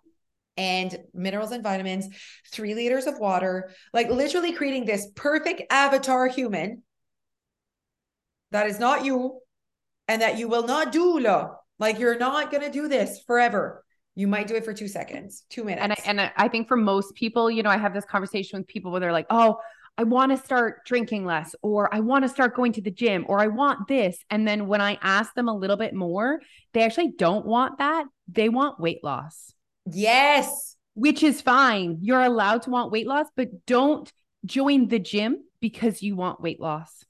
and 0.57 0.97
minerals 1.13 1.51
and 1.51 1.63
vitamins, 1.63 2.07
three 2.51 2.73
liters 2.75 3.07
of 3.07 3.19
water, 3.19 3.71
like 3.93 4.09
literally 4.09 4.53
creating 4.53 4.85
this 4.85 5.07
perfect 5.15 5.63
avatar 5.69 6.27
human 6.27 6.83
that 8.51 8.67
is 8.67 8.79
not 8.79 9.03
you 9.03 9.39
and 10.07 10.21
that 10.21 10.37
you 10.37 10.47
will 10.47 10.65
not 10.65 10.91
do. 10.91 11.19
Like 11.77 11.99
you're 11.99 12.17
not 12.17 12.51
going 12.51 12.63
to 12.63 12.71
do 12.71 12.87
this 12.87 13.21
forever. 13.27 13.83
You 14.15 14.27
might 14.27 14.47
do 14.47 14.55
it 14.55 14.63
for 14.63 14.73
two 14.73 14.87
seconds, 14.87 15.43
two 15.49 15.65
minutes. 15.65 15.81
And 16.05 16.19
I, 16.19 16.23
and 16.23 16.31
I 16.37 16.47
think 16.47 16.69
for 16.69 16.77
most 16.77 17.15
people, 17.15 17.51
you 17.51 17.63
know, 17.63 17.69
I 17.69 17.77
have 17.77 17.93
this 17.93 18.05
conversation 18.05 18.59
with 18.59 18.67
people 18.67 18.91
where 18.91 19.01
they're 19.01 19.11
like, 19.11 19.27
oh, 19.29 19.59
I 19.97 20.03
want 20.03 20.31
to 20.31 20.37
start 20.37 20.85
drinking 20.85 21.25
less, 21.25 21.55
or 21.61 21.93
I 21.93 22.01
want 22.01 22.23
to 22.23 22.29
start 22.29 22.55
going 22.55 22.73
to 22.73 22.81
the 22.81 22.91
gym, 22.91 23.25
or 23.27 23.39
I 23.39 23.47
want 23.47 23.87
this. 23.87 24.17
And 24.29 24.47
then 24.47 24.67
when 24.67 24.81
I 24.81 24.97
ask 25.01 25.33
them 25.33 25.47
a 25.47 25.55
little 25.55 25.77
bit 25.77 25.93
more, 25.93 26.41
they 26.73 26.83
actually 26.83 27.13
don't 27.17 27.45
want 27.45 27.77
that. 27.77 28.05
They 28.27 28.49
want 28.49 28.79
weight 28.79 29.03
loss. 29.03 29.53
Yes. 29.85 30.75
Which 30.93 31.23
is 31.23 31.41
fine. 31.41 31.99
You're 32.01 32.21
allowed 32.21 32.63
to 32.63 32.69
want 32.69 32.91
weight 32.91 33.07
loss, 33.07 33.27
but 33.35 33.65
don't 33.65 34.11
join 34.45 34.87
the 34.87 34.99
gym 34.99 35.43
because 35.59 36.01
you 36.01 36.15
want 36.15 36.41
weight 36.41 36.59
loss. 36.59 37.03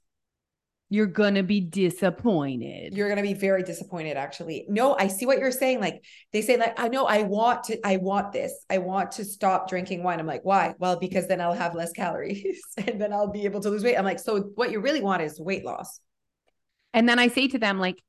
You're 0.88 1.06
going 1.06 1.34
to 1.34 1.42
be 1.42 1.60
disappointed. 1.60 2.96
You're 2.96 3.08
going 3.08 3.16
to 3.16 3.22
be 3.22 3.34
very 3.34 3.64
disappointed 3.64 4.16
actually. 4.16 4.66
No, 4.68 4.96
I 4.96 5.08
see 5.08 5.26
what 5.26 5.38
you're 5.38 5.50
saying 5.50 5.80
like 5.80 6.04
they 6.32 6.42
say 6.42 6.56
like 6.56 6.78
I 6.78 6.86
know 6.88 7.06
I 7.06 7.22
want 7.22 7.64
to 7.64 7.84
I 7.84 7.96
want 7.96 8.32
this. 8.32 8.64
I 8.70 8.78
want 8.78 9.10
to 9.12 9.24
stop 9.24 9.68
drinking 9.68 10.04
wine. 10.04 10.20
I'm 10.20 10.26
like, 10.26 10.44
"Why?" 10.44 10.74
Well, 10.78 10.96
because 10.96 11.26
then 11.26 11.40
I'll 11.40 11.54
have 11.54 11.74
less 11.74 11.90
calories 11.90 12.60
and 12.76 13.00
then 13.00 13.12
I'll 13.12 13.32
be 13.32 13.46
able 13.46 13.60
to 13.60 13.70
lose 13.70 13.82
weight. 13.82 13.96
I'm 13.96 14.04
like, 14.04 14.20
"So 14.20 14.42
what 14.54 14.70
you 14.70 14.80
really 14.80 15.02
want 15.02 15.22
is 15.22 15.40
weight 15.40 15.64
loss." 15.64 15.98
And 16.94 17.08
then 17.08 17.18
I 17.18 17.28
say 17.28 17.48
to 17.48 17.58
them 17.58 17.80
like 17.80 18.00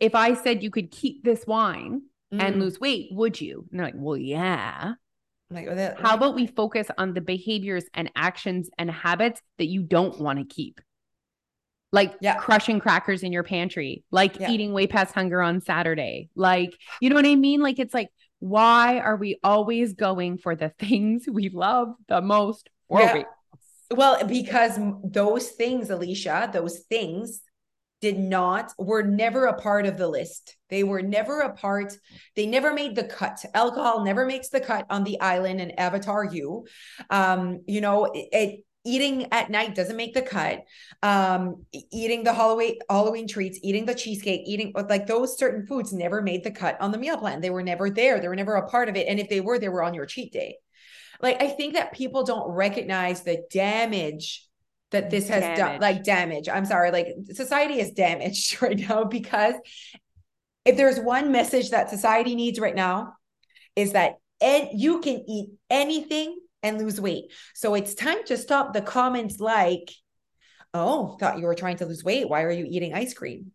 if 0.00 0.16
I 0.16 0.34
said 0.34 0.64
you 0.64 0.70
could 0.70 0.90
keep 0.90 1.22
this 1.22 1.46
wine, 1.46 2.02
mm. 2.32 2.42
and 2.42 2.60
lose 2.60 2.80
weight, 2.80 3.08
would 3.12 3.40
you? 3.40 3.66
And 3.70 3.78
they're 3.78 3.86
like, 3.86 3.94
well, 3.96 4.16
yeah. 4.16 4.94
Like, 5.50 5.66
well, 5.66 5.76
that, 5.76 6.00
how 6.00 6.14
about 6.14 6.34
we 6.34 6.46
focus 6.46 6.88
on 6.98 7.14
the 7.14 7.20
behaviors 7.20 7.84
and 7.94 8.10
actions 8.14 8.68
and 8.78 8.90
habits 8.90 9.40
that 9.58 9.66
you 9.66 9.82
don't 9.82 10.20
want 10.20 10.38
to 10.38 10.44
keep? 10.44 10.80
Like 11.90 12.14
yeah. 12.20 12.36
crushing 12.36 12.80
crackers 12.80 13.22
in 13.22 13.32
your 13.32 13.44
pantry, 13.44 14.04
like 14.10 14.38
yeah. 14.38 14.50
eating 14.50 14.74
way 14.74 14.86
past 14.86 15.14
hunger 15.14 15.40
on 15.40 15.62
Saturday. 15.62 16.28
Like, 16.34 16.76
you 17.00 17.08
know 17.08 17.16
what 17.16 17.26
I 17.26 17.34
mean? 17.34 17.60
Like, 17.60 17.78
it's 17.78 17.94
like, 17.94 18.10
why 18.40 18.98
are 18.98 19.16
we 19.16 19.38
always 19.42 19.94
going 19.94 20.38
for 20.38 20.54
the 20.54 20.68
things 20.78 21.24
we 21.26 21.48
love 21.48 21.94
the 22.08 22.20
most? 22.20 22.68
Yeah. 22.90 23.22
Well, 23.90 24.22
because 24.26 24.78
those 25.02 25.48
things, 25.48 25.88
Alicia, 25.88 26.50
those 26.52 26.80
things 26.80 27.40
did 28.00 28.18
not 28.18 28.72
were 28.78 29.02
never 29.02 29.46
a 29.46 29.60
part 29.60 29.86
of 29.86 29.96
the 29.96 30.08
list 30.08 30.56
they 30.70 30.84
were 30.84 31.02
never 31.02 31.40
a 31.40 31.52
part 31.52 31.96
they 32.36 32.46
never 32.46 32.72
made 32.72 32.94
the 32.94 33.04
cut 33.04 33.44
alcohol 33.54 34.04
never 34.04 34.24
makes 34.24 34.48
the 34.48 34.60
cut 34.60 34.86
on 34.90 35.04
the 35.04 35.20
island 35.20 35.60
and 35.60 35.78
avatar 35.78 36.24
you 36.24 36.66
um 37.10 37.60
you 37.66 37.80
know 37.80 38.04
it, 38.04 38.28
it 38.32 38.64
eating 38.88 39.26
at 39.32 39.50
night 39.50 39.74
doesn't 39.74 39.96
make 39.96 40.14
the 40.14 40.22
cut. 40.22 40.64
Um, 41.02 41.66
eating 41.92 42.24
the 42.24 42.32
Halloween 42.32 42.78
Halloween 42.88 43.28
treats, 43.28 43.58
eating 43.62 43.84
the 43.84 43.94
cheesecake, 43.94 44.42
eating 44.46 44.72
like 44.74 45.06
those 45.06 45.38
certain 45.38 45.66
foods 45.66 45.92
never 45.92 46.22
made 46.22 46.42
the 46.42 46.50
cut 46.50 46.80
on 46.80 46.90
the 46.90 46.98
meal 46.98 47.18
plan. 47.18 47.40
They 47.40 47.50
were 47.50 47.62
never 47.62 47.90
there. 47.90 48.20
They 48.20 48.28
were 48.28 48.36
never 48.36 48.54
a 48.54 48.68
part 48.68 48.88
of 48.88 48.96
it. 48.96 49.06
And 49.08 49.20
if 49.20 49.28
they 49.28 49.40
were, 49.40 49.58
they 49.58 49.68
were 49.68 49.82
on 49.82 49.94
your 49.94 50.06
cheat 50.06 50.32
day. 50.32 50.56
Like 51.20 51.42
I 51.42 51.48
think 51.48 51.74
that 51.74 51.92
people 51.92 52.24
don't 52.24 52.50
recognize 52.50 53.22
the 53.22 53.44
damage 53.50 54.47
that 54.90 55.10
this 55.10 55.28
has 55.28 55.58
done 55.58 55.80
like 55.80 56.04
damage. 56.04 56.48
I'm 56.48 56.64
sorry, 56.64 56.90
like 56.90 57.08
society 57.32 57.80
is 57.80 57.92
damaged 57.92 58.60
right 58.62 58.78
now 58.78 59.04
because 59.04 59.54
if 60.64 60.76
there's 60.76 60.98
one 60.98 61.32
message 61.32 61.70
that 61.70 61.90
society 61.90 62.34
needs 62.34 62.58
right 62.58 62.74
now 62.74 63.14
is 63.76 63.92
that 63.92 64.16
and 64.40 64.68
you 64.72 65.00
can 65.00 65.24
eat 65.28 65.50
anything 65.68 66.38
and 66.62 66.78
lose 66.78 67.00
weight. 67.00 67.32
So 67.54 67.74
it's 67.74 67.94
time 67.94 68.24
to 68.26 68.36
stop 68.36 68.72
the 68.72 68.80
comments 68.80 69.40
like, 69.40 69.92
oh, 70.74 71.16
thought 71.18 71.38
you 71.38 71.46
were 71.46 71.54
trying 71.54 71.78
to 71.78 71.86
lose 71.86 72.04
weight. 72.04 72.28
Why 72.28 72.42
are 72.42 72.50
you 72.50 72.66
eating 72.68 72.94
ice 72.94 73.14
cream? 73.14 73.52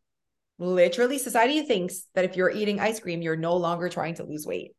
Literally, 0.60 1.18
society 1.18 1.62
thinks 1.63 2.04
that 2.16 2.25
if 2.25 2.38
you're 2.38 2.50
eating 2.50 2.80
ice 2.80 3.00
cream, 3.00 3.22
you're 3.22 3.36
no 3.36 3.58
longer 3.58 3.90
trying 3.90 4.16
to 4.16 4.24
lose 4.24 4.46
weight. 4.46 4.72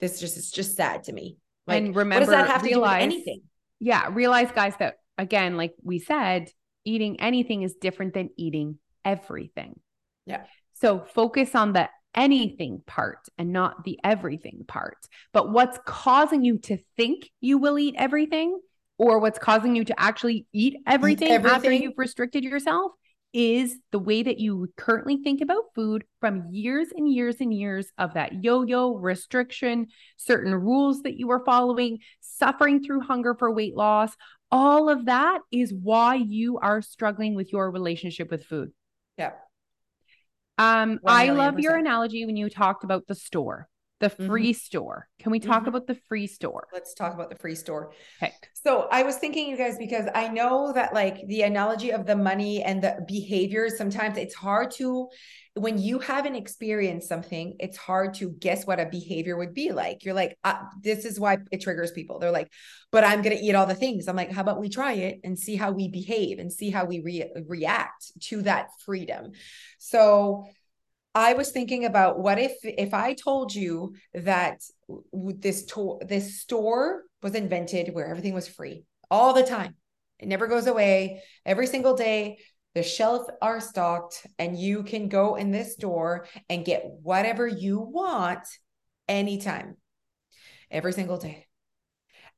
This 0.00 0.20
just 0.20 0.36
is 0.36 0.50
just 0.50 0.76
sad 0.76 1.04
to 1.04 1.12
me. 1.12 1.36
Like, 1.66 1.82
and 1.82 1.94
remember, 1.94 2.26
what 2.26 2.36
does 2.36 2.46
that 2.46 2.50
have 2.50 2.62
realize, 2.62 3.02
to 3.02 3.08
do 3.08 3.14
with 3.14 3.18
anything? 3.18 3.42
Yeah, 3.78 4.08
realize, 4.10 4.50
guys, 4.52 4.74
that 4.78 4.96
again, 5.18 5.56
like 5.56 5.74
we 5.82 5.98
said, 5.98 6.48
eating 6.84 7.20
anything 7.20 7.62
is 7.62 7.74
different 7.74 8.14
than 8.14 8.30
eating 8.36 8.78
everything. 9.04 9.78
Yeah. 10.26 10.44
So 10.74 11.00
focus 11.00 11.54
on 11.54 11.72
the 11.72 11.88
anything 12.14 12.82
part 12.86 13.28
and 13.38 13.52
not 13.52 13.84
the 13.84 13.98
everything 14.04 14.64
part. 14.66 14.98
But 15.32 15.50
what's 15.50 15.78
causing 15.86 16.44
you 16.44 16.58
to 16.58 16.78
think 16.96 17.30
you 17.40 17.58
will 17.58 17.78
eat 17.78 17.94
everything 17.96 18.58
or 18.98 19.18
what's 19.18 19.38
causing 19.38 19.74
you 19.76 19.84
to 19.84 19.98
actually 19.98 20.46
eat 20.52 20.76
everything, 20.86 21.28
eat 21.28 21.32
everything. 21.32 21.56
after 21.56 21.72
you've 21.72 21.96
restricted 21.96 22.44
yourself 22.44 22.92
is 23.32 23.76
the 23.90 23.98
way 23.98 24.22
that 24.22 24.38
you 24.38 24.68
currently 24.76 25.18
think 25.18 25.40
about 25.40 25.64
food 25.74 26.04
from 26.20 26.48
years 26.50 26.88
and 26.94 27.10
years 27.10 27.36
and 27.40 27.52
years 27.52 27.88
of 27.98 28.14
that 28.14 28.44
yo 28.44 28.62
yo 28.62 28.94
restriction, 28.94 29.86
certain 30.16 30.54
rules 30.54 31.02
that 31.02 31.16
you 31.16 31.26
were 31.26 31.44
following, 31.44 31.98
suffering 32.20 32.82
through 32.82 33.00
hunger 33.00 33.34
for 33.34 33.50
weight 33.50 33.76
loss. 33.76 34.14
All 34.50 34.90
of 34.90 35.06
that 35.06 35.40
is 35.50 35.72
why 35.72 36.16
you 36.16 36.58
are 36.58 36.82
struggling 36.82 37.34
with 37.34 37.52
your 37.52 37.70
relationship 37.70 38.30
with 38.30 38.44
food. 38.44 38.72
Yeah. 39.16 39.32
Um, 40.58 41.00
I 41.06 41.30
love 41.30 41.58
your 41.58 41.76
analogy 41.76 42.26
when 42.26 42.36
you 42.36 42.50
talked 42.50 42.84
about 42.84 43.06
the 43.06 43.14
store, 43.14 43.68
the 44.02 44.10
mm-hmm. 44.10 44.26
free 44.26 44.50
mm-hmm. 44.50 44.58
store. 44.58 45.08
Can 45.20 45.30
we 45.30 45.38
talk 45.38 45.60
mm-hmm. 45.60 45.68
about 45.68 45.86
the 45.86 45.94
free 46.08 46.26
store? 46.26 46.66
Let's 46.72 46.92
talk 46.92 47.14
about 47.14 47.30
the 47.30 47.36
free 47.36 47.54
store. 47.54 47.92
Okay. 48.22 48.34
So 48.52 48.88
I 48.90 49.04
was 49.04 49.16
thinking, 49.16 49.48
you 49.48 49.56
guys, 49.56 49.78
because 49.78 50.06
I 50.14 50.28
know 50.28 50.72
that 50.74 50.92
like 50.92 51.26
the 51.28 51.42
analogy 51.42 51.92
of 51.92 52.04
the 52.04 52.16
money 52.16 52.62
and 52.62 52.82
the 52.82 53.04
behaviors, 53.06 53.78
sometimes 53.78 54.18
it's 54.18 54.34
hard 54.34 54.72
to 54.72 55.08
when 55.54 55.78
you 55.78 55.98
haven't 55.98 56.34
experienced 56.34 57.08
something, 57.08 57.56
it's 57.60 57.76
hard 57.76 58.14
to 58.14 58.30
guess 58.30 58.66
what 58.66 58.80
a 58.80 58.86
behavior 58.86 59.36
would 59.36 59.52
be 59.52 59.70
like. 59.70 60.04
You're 60.04 60.14
like, 60.14 60.38
uh, 60.44 60.56
this 60.80 61.04
is 61.04 61.20
why 61.20 61.38
it 61.50 61.60
triggers 61.60 61.92
people. 61.92 62.18
They're 62.18 62.30
like, 62.30 62.50
but 62.90 63.04
I'm 63.04 63.20
going 63.20 63.36
to 63.36 63.42
eat 63.42 63.54
all 63.54 63.66
the 63.66 63.74
things. 63.74 64.08
I'm 64.08 64.16
like, 64.16 64.32
how 64.32 64.40
about 64.40 64.60
we 64.60 64.70
try 64.70 64.94
it 64.94 65.20
and 65.24 65.38
see 65.38 65.56
how 65.56 65.70
we 65.70 65.88
behave 65.88 66.38
and 66.38 66.50
see 66.50 66.70
how 66.70 66.86
we 66.86 67.00
re- 67.00 67.30
react 67.46 68.12
to 68.28 68.42
that 68.42 68.68
freedom. 68.84 69.32
So, 69.78 70.46
I 71.14 71.34
was 71.34 71.50
thinking 71.50 71.84
about 71.84 72.18
what 72.18 72.38
if 72.38 72.52
if 72.62 72.94
I 72.94 73.14
told 73.14 73.54
you 73.54 73.94
that 74.14 74.62
this 75.12 75.64
to- 75.66 76.00
this 76.06 76.40
store 76.40 77.02
was 77.22 77.34
invented 77.34 77.94
where 77.94 78.06
everything 78.06 78.34
was 78.34 78.48
free 78.48 78.84
all 79.10 79.34
the 79.34 79.42
time. 79.42 79.76
It 80.18 80.28
never 80.28 80.46
goes 80.46 80.66
away. 80.66 81.22
Every 81.44 81.66
single 81.66 81.94
day 81.94 82.38
the 82.74 82.82
shelves 82.82 83.30
are 83.42 83.60
stocked 83.60 84.26
and 84.38 84.58
you 84.58 84.82
can 84.82 85.08
go 85.08 85.34
in 85.34 85.50
this 85.50 85.74
store 85.74 86.26
and 86.48 86.64
get 86.64 86.84
whatever 87.02 87.46
you 87.46 87.78
want 87.78 88.46
anytime, 89.08 89.76
every 90.70 90.94
single 90.94 91.18
day. 91.18 91.46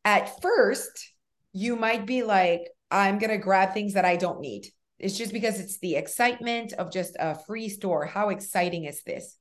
At 0.04 0.42
first, 0.42 1.12
you 1.52 1.76
might 1.76 2.04
be 2.04 2.24
like, 2.24 2.62
I'm 2.90 3.18
going 3.18 3.30
to 3.30 3.38
grab 3.38 3.72
things 3.72 3.94
that 3.94 4.04
I 4.04 4.16
don't 4.16 4.40
need. 4.40 4.66
It's 4.98 5.16
just 5.16 5.32
because 5.32 5.60
it's 5.60 5.78
the 5.78 5.96
excitement 5.96 6.72
of 6.74 6.92
just 6.92 7.16
a 7.18 7.38
free 7.46 7.68
store. 7.68 8.06
How 8.06 8.28
exciting 8.28 8.84
is 8.84 9.02
this? 9.02 9.38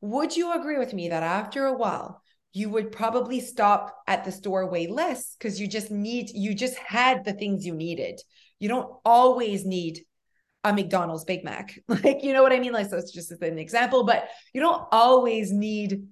Would 0.00 0.36
you 0.36 0.52
agree 0.52 0.78
with 0.78 0.94
me 0.94 1.10
that 1.10 1.22
after 1.22 1.66
a 1.66 1.76
while, 1.76 2.22
you 2.52 2.70
would 2.70 2.90
probably 2.90 3.40
stop 3.40 3.94
at 4.06 4.24
the 4.24 4.32
store 4.32 4.68
way 4.68 4.86
less 4.86 5.36
because 5.36 5.60
you 5.60 5.68
just 5.68 5.90
need, 5.90 6.30
you 6.30 6.54
just 6.54 6.76
had 6.78 7.24
the 7.24 7.32
things 7.32 7.64
you 7.64 7.74
needed. 7.74 8.20
You 8.58 8.68
don't 8.68 8.92
always 9.04 9.64
need 9.64 10.00
a 10.64 10.72
McDonald's 10.72 11.24
Big 11.24 11.44
Mac. 11.44 11.78
Like, 11.88 12.24
you 12.24 12.32
know 12.32 12.42
what 12.42 12.52
I 12.52 12.58
mean? 12.58 12.72
Like, 12.72 12.88
so 12.88 12.96
it's 12.96 13.12
just 13.12 13.30
an 13.30 13.58
example, 13.58 14.04
but 14.04 14.28
you 14.52 14.60
don't 14.60 14.86
always 14.90 15.52
need 15.52 16.02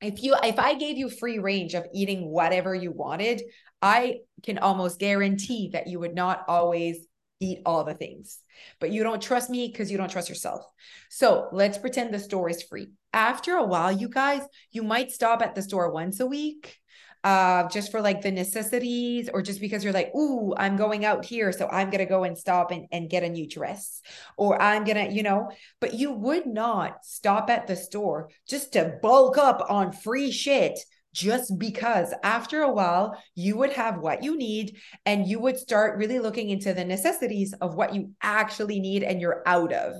if 0.00 0.22
you 0.22 0.36
if 0.44 0.58
I 0.58 0.74
gave 0.74 0.96
you 0.96 1.10
free 1.10 1.38
range 1.38 1.74
of 1.74 1.84
eating 1.92 2.28
whatever 2.28 2.74
you 2.74 2.92
wanted, 2.92 3.42
I 3.82 4.18
can 4.44 4.58
almost 4.58 5.00
guarantee 5.00 5.70
that 5.72 5.88
you 5.88 5.98
would 6.00 6.14
not 6.14 6.44
always 6.46 6.98
eat 7.40 7.60
all 7.64 7.84
the 7.84 7.94
things. 7.94 8.38
But 8.80 8.90
you 8.90 9.02
don't 9.02 9.22
trust 9.22 9.50
me 9.50 9.68
because 9.68 9.90
you 9.90 9.96
don't 9.96 10.10
trust 10.10 10.28
yourself. 10.28 10.64
So 11.10 11.48
let's 11.52 11.78
pretend 11.78 12.12
the 12.12 12.18
store 12.18 12.48
is 12.48 12.62
free. 12.62 12.88
After 13.12 13.54
a 13.54 13.64
while, 13.64 13.92
you 13.92 14.08
guys, 14.08 14.42
you 14.72 14.82
might 14.82 15.10
stop 15.10 15.42
at 15.42 15.54
the 15.54 15.62
store 15.62 15.90
once 15.90 16.20
a 16.20 16.26
week 16.26 16.78
uh, 17.24 17.68
just 17.68 17.90
for 17.90 18.00
like 18.00 18.22
the 18.22 18.30
necessities 18.30 19.28
or 19.32 19.42
just 19.42 19.60
because 19.60 19.82
you're 19.82 19.92
like, 19.92 20.14
ooh, 20.14 20.54
I'm 20.56 20.76
going 20.76 21.04
out 21.04 21.24
here. 21.24 21.52
So 21.52 21.68
I'm 21.68 21.90
to 21.90 22.06
go 22.06 22.24
and 22.24 22.38
stop 22.38 22.70
and, 22.70 22.86
and 22.92 23.10
get 23.10 23.24
a 23.24 23.28
new 23.28 23.48
dress 23.48 24.00
or 24.36 24.60
I'm 24.60 24.84
to, 24.84 25.12
you 25.12 25.22
know, 25.22 25.50
but 25.80 25.94
you 25.94 26.12
would 26.12 26.46
not 26.46 27.04
stop 27.04 27.50
at 27.50 27.66
the 27.66 27.76
store 27.76 28.30
just 28.48 28.72
to 28.74 28.98
bulk 29.02 29.36
up 29.36 29.66
on 29.68 29.92
free 29.92 30.30
shit 30.30 30.78
just 31.18 31.58
because 31.58 32.14
after 32.22 32.62
a 32.62 32.72
while 32.72 33.20
you 33.34 33.56
would 33.56 33.72
have 33.72 33.98
what 33.98 34.22
you 34.22 34.36
need 34.36 34.76
and 35.04 35.26
you 35.26 35.40
would 35.40 35.58
start 35.58 35.98
really 35.98 36.20
looking 36.20 36.48
into 36.48 36.72
the 36.72 36.84
necessities 36.84 37.52
of 37.60 37.74
what 37.74 37.92
you 37.92 38.12
actually 38.22 38.78
need 38.78 39.02
and 39.02 39.20
you're 39.20 39.42
out 39.44 39.72
of. 39.72 39.94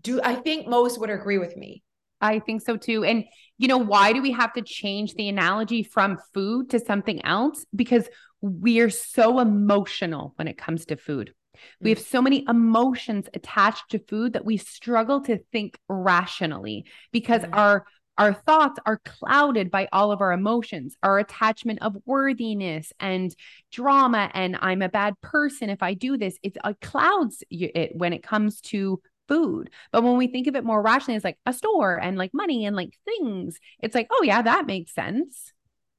Do 0.00 0.18
I 0.24 0.36
think 0.36 0.66
most 0.66 0.98
would 0.98 1.10
agree 1.10 1.36
with 1.36 1.54
me? 1.54 1.82
I 2.18 2.38
think 2.38 2.62
so 2.62 2.78
too. 2.78 3.04
And, 3.04 3.24
you 3.58 3.68
know, 3.68 3.76
why 3.76 4.14
do 4.14 4.22
we 4.22 4.32
have 4.32 4.54
to 4.54 4.62
change 4.62 5.14
the 5.14 5.28
analogy 5.28 5.82
from 5.82 6.18
food 6.32 6.70
to 6.70 6.78
something 6.78 7.22
else? 7.24 7.66
Because 7.76 8.08
we 8.40 8.80
are 8.80 8.90
so 8.90 9.38
emotional 9.38 10.32
when 10.36 10.48
it 10.48 10.56
comes 10.56 10.86
to 10.86 10.96
food. 10.96 11.34
We 11.82 11.90
have 11.90 11.98
so 11.98 12.22
many 12.22 12.46
emotions 12.48 13.28
attached 13.34 13.90
to 13.90 13.98
food 13.98 14.32
that 14.32 14.46
we 14.46 14.56
struggle 14.56 15.20
to 15.22 15.38
think 15.52 15.78
rationally 15.88 16.86
because 17.12 17.42
mm-hmm. 17.42 17.54
our 17.54 17.84
our 18.20 18.34
thoughts 18.34 18.78
are 18.84 19.00
clouded 19.06 19.70
by 19.70 19.88
all 19.94 20.12
of 20.12 20.20
our 20.20 20.30
emotions, 20.30 20.94
our 21.02 21.18
attachment 21.18 21.80
of 21.80 21.96
worthiness 22.04 22.92
and 23.00 23.34
drama 23.72 24.30
and 24.34 24.58
I'm 24.60 24.82
a 24.82 24.90
bad 24.90 25.18
person 25.22 25.70
if 25.70 25.82
I 25.82 25.94
do 25.94 26.18
this. 26.18 26.38
It 26.42 26.58
uh, 26.62 26.74
clouds 26.82 27.42
it 27.50 27.96
when 27.96 28.12
it 28.12 28.22
comes 28.22 28.60
to 28.60 29.00
food. 29.26 29.70
But 29.90 30.02
when 30.02 30.18
we 30.18 30.26
think 30.26 30.48
of 30.48 30.54
it 30.54 30.64
more 30.64 30.82
rationally, 30.82 31.16
it's 31.16 31.24
like 31.24 31.38
a 31.46 31.54
store 31.54 31.96
and 31.96 32.18
like 32.18 32.34
money 32.34 32.66
and 32.66 32.76
like 32.76 32.92
things. 33.06 33.58
It's 33.82 33.94
like, 33.94 34.08
oh, 34.10 34.22
yeah, 34.22 34.42
that 34.42 34.66
makes 34.66 34.94
sense. 34.94 35.54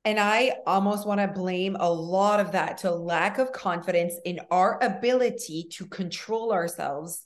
And 0.06 0.20
I 0.20 0.58
almost 0.68 1.08
want 1.08 1.22
to 1.22 1.28
blame 1.28 1.76
a 1.80 1.92
lot 1.92 2.40
of 2.40 2.52
that 2.52 2.78
to 2.80 2.92
lack 2.92 3.40
of 3.40 3.52
confidence 3.52 4.14
in 4.26 4.42
our 4.52 4.78
ability 4.84 5.70
to 5.72 5.88
control 5.88 6.54
ourselves 6.54 7.26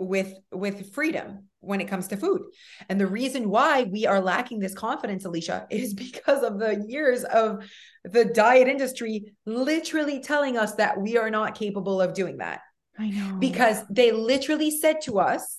with 0.00 0.34
with 0.50 0.92
freedom 0.94 1.44
when 1.60 1.80
it 1.80 1.88
comes 1.88 2.08
to 2.08 2.16
food. 2.16 2.42
And 2.88 2.98
the 2.98 3.06
reason 3.06 3.50
why 3.50 3.82
we 3.82 4.06
are 4.06 4.20
lacking 4.20 4.60
this 4.60 4.74
confidence, 4.74 5.24
Alicia, 5.26 5.66
is 5.70 5.94
because 5.94 6.42
of 6.42 6.58
the 6.58 6.84
years 6.88 7.22
of 7.24 7.64
the 8.04 8.24
diet 8.24 8.66
industry 8.66 9.34
literally 9.44 10.20
telling 10.20 10.56
us 10.56 10.74
that 10.76 10.98
we 10.98 11.18
are 11.18 11.30
not 11.30 11.54
capable 11.54 12.00
of 12.00 12.14
doing 12.14 12.38
that. 12.38 12.60
I 12.98 13.10
know. 13.10 13.36
Because 13.38 13.84
they 13.88 14.10
literally 14.10 14.70
said 14.70 15.02
to 15.02 15.20
us, 15.20 15.58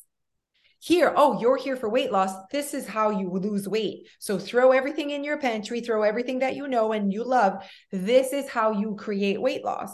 here, 0.80 1.14
oh, 1.16 1.40
you're 1.40 1.58
here 1.58 1.76
for 1.76 1.90
weight 1.90 2.12
loss. 2.12 2.32
This 2.52 2.74
is 2.74 2.88
how 2.88 3.12
you 3.12 3.30
lose 3.30 3.68
weight. 3.68 4.08
So 4.18 4.40
throw 4.40 4.72
everything 4.72 5.12
in 5.12 5.24
your 5.24 5.38
pantry, 5.38 5.82
throw 5.82 6.02
everything 6.02 6.40
that 6.40 6.56
you 6.56 6.68
know 6.68 6.92
and 6.92 7.14
you 7.14 7.24
love. 7.24 7.64
This 7.92 8.34
is 8.34 8.50
how 8.50 8.72
you 8.72 8.96
create 8.96 9.40
weight 9.40 9.64
loss 9.64 9.92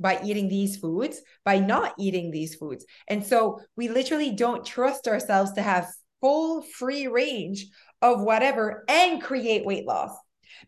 by 0.00 0.20
eating 0.24 0.48
these 0.48 0.76
foods, 0.76 1.20
by 1.44 1.58
not 1.58 1.94
eating 1.98 2.30
these 2.30 2.54
foods. 2.54 2.84
And 3.08 3.24
so 3.24 3.60
we 3.76 3.88
literally 3.88 4.32
don't 4.32 4.64
trust 4.64 5.06
ourselves 5.06 5.52
to 5.52 5.62
have 5.62 5.92
full 6.20 6.62
free 6.62 7.06
range 7.06 7.66
of 8.02 8.22
whatever 8.22 8.84
and 8.88 9.22
create 9.22 9.64
weight 9.64 9.86
loss. 9.86 10.16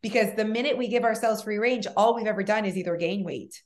Because 0.00 0.34
the 0.36 0.44
minute 0.44 0.78
we 0.78 0.88
give 0.88 1.04
ourselves 1.04 1.42
free 1.42 1.58
range, 1.58 1.86
all 1.96 2.14
we've 2.14 2.26
ever 2.26 2.42
done 2.42 2.64
is 2.64 2.76
either 2.76 2.96
gain 2.96 3.24
weight 3.24 3.62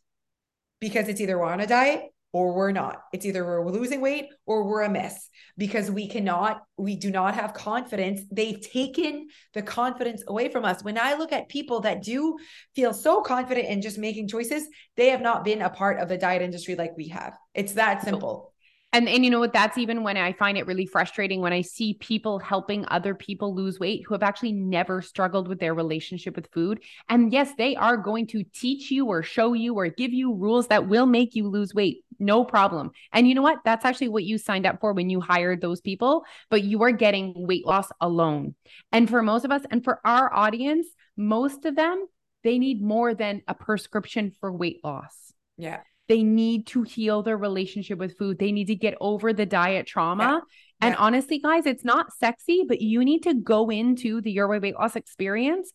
because 0.81 1.09
it's 1.09 1.21
either 1.21 1.43
on 1.43 1.61
a 1.61 1.67
diet 1.67 2.03
or 2.37 2.53
we're 2.53 2.71
not. 2.71 3.01
It's 3.15 3.25
either 3.25 3.47
we're 3.47 3.71
losing 3.71 4.03
weight 4.03 4.27
or 4.45 4.65
we're 4.65 4.83
a 4.83 4.91
mess 4.91 5.31
because 5.57 5.91
we 5.91 6.07
cannot, 6.07 6.65
we 6.77 6.95
do 6.95 7.11
not 7.11 7.35
have 7.35 7.55
confidence. 7.55 8.21
They've 8.31 8.61
taken 8.61 9.29
the 9.55 9.63
confidence 9.63 10.23
away 10.29 10.51
from 10.51 10.67
us. 10.67 10.85
When 10.85 10.99
I 10.99 11.15
look 11.15 11.33
at 11.33 11.49
people 11.49 11.81
that 11.81 12.03
do 12.03 12.37
feel 12.75 12.93
so 12.93 13.23
confident 13.23 13.69
in 13.69 13.81
just 13.81 13.97
making 13.97 14.29
choices, 14.29 14.69
they 14.99 15.09
have 15.09 15.23
not 15.23 15.47
been 15.47 15.63
a 15.63 15.71
part 15.71 15.99
of 15.99 16.11
the 16.11 16.19
diet 16.19 16.43
industry 16.43 16.75
like 16.75 16.95
we 16.95 17.09
have. 17.09 17.39
It's 17.55 17.73
that 17.73 18.03
simple. 18.03 18.53
And 18.97 19.11
and 19.11 19.25
you 19.27 19.31
know 19.31 19.41
what? 19.41 19.53
That's 19.53 19.77
even 19.77 20.03
when 20.05 20.17
I 20.17 20.33
find 20.33 20.57
it 20.57 20.67
really 20.67 20.87
frustrating 20.87 21.43
when 21.43 21.53
I 21.53 21.61
see 21.61 21.99
people 22.01 22.39
helping 22.39 22.87
other 22.89 23.15
people 23.15 23.55
lose 23.55 23.79
weight 23.79 24.05
who 24.07 24.15
have 24.15 24.23
actually 24.23 24.53
never 24.53 25.03
struggled 25.03 25.49
with 25.49 25.61
their 25.61 25.75
relationship 25.75 26.35
with 26.35 26.49
food. 26.51 26.81
And 27.11 27.31
yes, 27.31 27.51
they 27.59 27.77
are 27.77 27.99
going 27.99 28.27
to 28.29 28.43
teach 28.55 28.91
you 28.91 29.05
or 29.05 29.23
show 29.23 29.53
you 29.53 29.75
or 29.75 29.89
give 29.89 30.15
you 30.15 30.33
rules 30.35 30.69
that 30.69 30.89
will 30.89 31.05
make 31.05 31.35
you 31.35 31.47
lose 31.47 31.75
weight. 31.75 32.06
No 32.19 32.45
problem. 32.45 32.91
And 33.13 33.29
you 33.29 33.35
know 33.35 33.43
what? 33.43 33.59
That's 33.65 33.85
actually 33.85 34.09
what 34.09 34.25
you 34.25 34.39
signed 34.39 34.67
up 34.67 34.81
for 34.81 34.93
when 34.93 35.11
you 35.11 35.21
hired 35.21 35.61
those 35.61 35.81
people, 35.81 36.25
but 36.51 36.63
you 36.63 36.83
are 36.83 36.93
getting 36.93 37.35
weight 37.37 37.67
loss 37.67 37.89
alone. 38.01 38.55
And 38.93 39.09
for 39.09 39.23
most 39.23 39.45
of 39.45 39.51
us 39.51 39.63
and 39.71 39.83
for 39.85 40.01
our 40.05 40.33
audience, 40.33 40.87
most 41.17 41.65
of 41.65 41.77
them, 41.77 42.07
they 42.45 42.59
need 42.59 42.83
more 42.83 43.15
than 43.15 43.43
a 43.49 43.55
prescription 43.55 44.33
for 44.41 44.53
weight 44.53 44.81
loss. 44.85 45.33
Yeah. 45.57 45.81
They 46.09 46.23
need 46.23 46.69
to 46.69 46.83
heal 46.83 47.23
their 47.23 47.37
relationship 47.37 47.99
with 47.99 48.17
food. 48.17 48.39
They 48.39 48.53
need 48.53 48.67
to 48.67 48.77
get 48.77 48.97
over 49.01 49.33
the 49.33 49.47
diet 49.47 49.87
trauma. 49.87 50.23
Yeah. 50.23 50.87
And 50.87 50.93
yeah. 50.95 51.01
honestly, 51.01 51.39
guys, 51.39 51.67
it's 51.67 51.85
not 51.85 52.13
sexy, 52.13 52.65
but 52.67 52.81
you 52.81 53.05
need 53.05 53.25
to 53.25 53.35
go 53.35 53.71
into 53.71 54.21
the 54.21 54.31
Your 54.31 54.47
Way 54.47 54.61
Weight 54.61 54.75
Loss 54.77 54.95
experience 54.95 55.73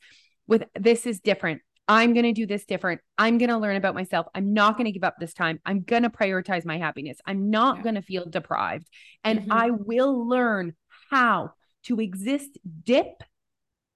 with 0.47 0.63
this 0.79 1.05
is 1.05 1.19
different. 1.19 1.61
I'm 1.91 2.13
going 2.13 2.23
to 2.23 2.31
do 2.31 2.45
this 2.45 2.63
different. 2.63 3.01
I'm 3.17 3.37
going 3.37 3.49
to 3.49 3.57
learn 3.57 3.75
about 3.75 3.95
myself. 3.95 4.25
I'm 4.33 4.53
not 4.53 4.77
going 4.77 4.85
to 4.85 4.93
give 4.93 5.03
up 5.03 5.15
this 5.19 5.33
time. 5.33 5.59
I'm 5.65 5.81
going 5.81 6.03
to 6.03 6.09
prioritize 6.09 6.63
my 6.63 6.77
happiness. 6.77 7.17
I'm 7.25 7.49
not 7.49 7.77
yeah. 7.77 7.83
going 7.83 7.95
to 7.95 8.01
feel 8.01 8.25
deprived. 8.29 8.87
And 9.25 9.41
mm-hmm. 9.41 9.51
I 9.51 9.71
will 9.71 10.25
learn 10.25 10.73
how 11.09 11.51
to 11.83 11.99
exist 11.99 12.57
dip 12.83 13.23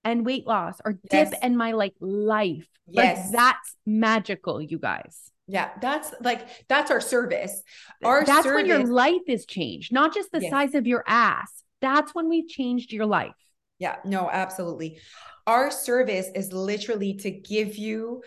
and 0.04 0.26
weight 0.26 0.46
loss 0.46 0.82
or 0.84 0.94
dip 0.94 1.32
yes. 1.32 1.34
and 1.42 1.58
my 1.58 1.72
like 1.72 1.94
life. 2.02 2.68
Yes. 2.86 3.18
Like 3.18 3.32
that's 3.32 3.76
magical, 3.86 4.62
you 4.62 4.78
guys. 4.78 5.32
Yeah, 5.48 5.70
that's 5.82 6.14
like 6.20 6.68
that's 6.68 6.92
our 6.92 7.00
service. 7.00 7.64
Our 8.04 8.26
that's 8.26 8.44
service, 8.44 8.56
when 8.56 8.66
your 8.66 8.84
life 8.86 9.22
is 9.28 9.46
changed, 9.46 9.94
not 9.94 10.14
just 10.14 10.34
the 10.34 10.42
yes. 10.42 10.52
size 10.52 10.76
of 10.76 10.86
your 10.86 11.06
ass. 11.08 11.64
That's 11.80 12.14
when 12.14 12.28
we've 12.28 12.50
changed 12.50 12.92
your 12.92 13.06
life. 13.06 13.32
Yeah, 13.80 13.98
no, 14.04 14.30
absolutely. 14.30 15.00
Our 15.48 15.72
service 15.72 16.28
is 16.34 16.52
literally 16.52 17.16
to 17.16 17.32
give 17.32 17.76
you 17.76 18.24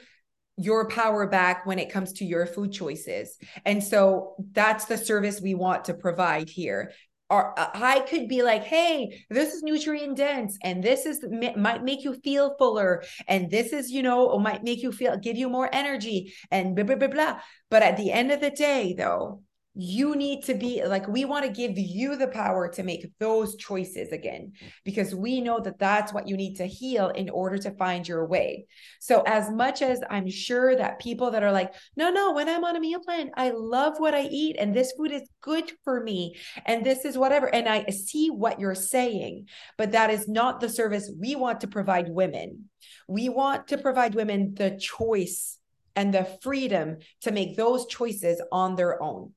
your 0.56 0.88
power 0.88 1.26
back 1.26 1.66
when 1.66 1.78
it 1.78 1.92
comes 1.92 2.12
to 2.14 2.24
your 2.24 2.44
food 2.44 2.72
choices. 2.72 3.36
And 3.64 3.82
so 3.82 4.34
that's 4.52 4.86
the 4.86 4.98
service 4.98 5.40
we 5.40 5.54
want 5.54 5.84
to 5.84 5.94
provide 5.94 6.48
here 6.48 6.92
or 7.30 7.54
I 7.58 8.00
could 8.00 8.26
be 8.26 8.42
like, 8.42 8.64
hey, 8.64 9.24
this 9.28 9.52
is 9.52 9.62
nutrient 9.62 10.16
dense 10.16 10.56
and 10.62 10.82
this 10.82 11.04
is 11.04 11.22
might 11.56 11.84
make 11.84 12.02
you 12.02 12.14
feel 12.14 12.56
fuller 12.58 13.02
and 13.26 13.50
this 13.50 13.72
is, 13.72 13.90
you 13.90 14.02
know, 14.02 14.38
might 14.38 14.64
make 14.64 14.82
you 14.82 14.92
feel 14.92 15.16
give 15.18 15.36
you 15.36 15.48
more 15.48 15.68
energy 15.72 16.32
and 16.50 16.74
blah 16.74 16.84
blah 16.84 16.96
blah 16.96 17.08
blah. 17.08 17.40
But 17.70 17.82
at 17.82 17.98
the 17.98 18.12
end 18.12 18.32
of 18.32 18.40
the 18.40 18.50
day, 18.50 18.94
though, 18.96 19.42
you 19.78 20.16
need 20.16 20.44
to 20.44 20.54
be 20.54 20.84
like 20.84 21.06
we 21.08 21.24
want 21.24 21.44
to 21.44 21.50
give 21.50 21.78
you 21.78 22.16
the 22.16 22.28
power 22.28 22.68
to 22.68 22.82
make 22.82 23.06
those 23.18 23.56
choices 23.56 24.12
again 24.12 24.52
because 24.84 25.14
we 25.14 25.40
know 25.40 25.60
that 25.60 25.78
that's 25.78 26.12
what 26.12 26.26
you 26.28 26.36
need 26.36 26.56
to 26.56 26.66
heal 26.66 27.08
in 27.08 27.30
order 27.30 27.56
to 27.56 27.70
find 27.72 28.06
your 28.06 28.26
way. 28.26 28.66
So 29.00 29.22
as 29.26 29.50
much 29.50 29.82
as 29.82 30.00
i'm 30.10 30.28
sure 30.28 30.76
that 30.76 30.98
people 30.98 31.30
that 31.30 31.42
are 31.42 31.52
like 31.52 31.72
no 31.96 32.10
no 32.10 32.32
when 32.32 32.48
i'm 32.48 32.64
on 32.64 32.76
a 32.76 32.80
meal 32.80 33.00
plan 33.00 33.30
i 33.36 33.50
love 33.50 33.94
what 33.98 34.14
i 34.14 34.22
eat 34.22 34.56
and 34.58 34.74
this 34.74 34.92
food 34.96 35.12
is 35.12 35.28
good 35.40 35.70
for 35.84 36.02
me 36.02 36.34
and 36.66 36.84
this 36.84 37.04
is 37.04 37.16
whatever 37.16 37.52
and 37.54 37.68
i 37.68 37.84
see 37.86 38.28
what 38.28 38.58
you're 38.58 38.74
saying 38.74 39.46
but 39.76 39.92
that 39.92 40.10
is 40.10 40.28
not 40.28 40.60
the 40.60 40.68
service 40.68 41.10
we 41.18 41.36
want 41.36 41.60
to 41.60 41.68
provide 41.68 42.08
women. 42.08 42.68
We 43.06 43.28
want 43.28 43.68
to 43.68 43.78
provide 43.78 44.14
women 44.14 44.54
the 44.54 44.78
choice 44.78 45.58
and 45.96 46.12
the 46.12 46.24
freedom 46.42 46.98
to 47.22 47.32
make 47.32 47.56
those 47.56 47.86
choices 47.86 48.40
on 48.52 48.76
their 48.76 49.02
own 49.02 49.32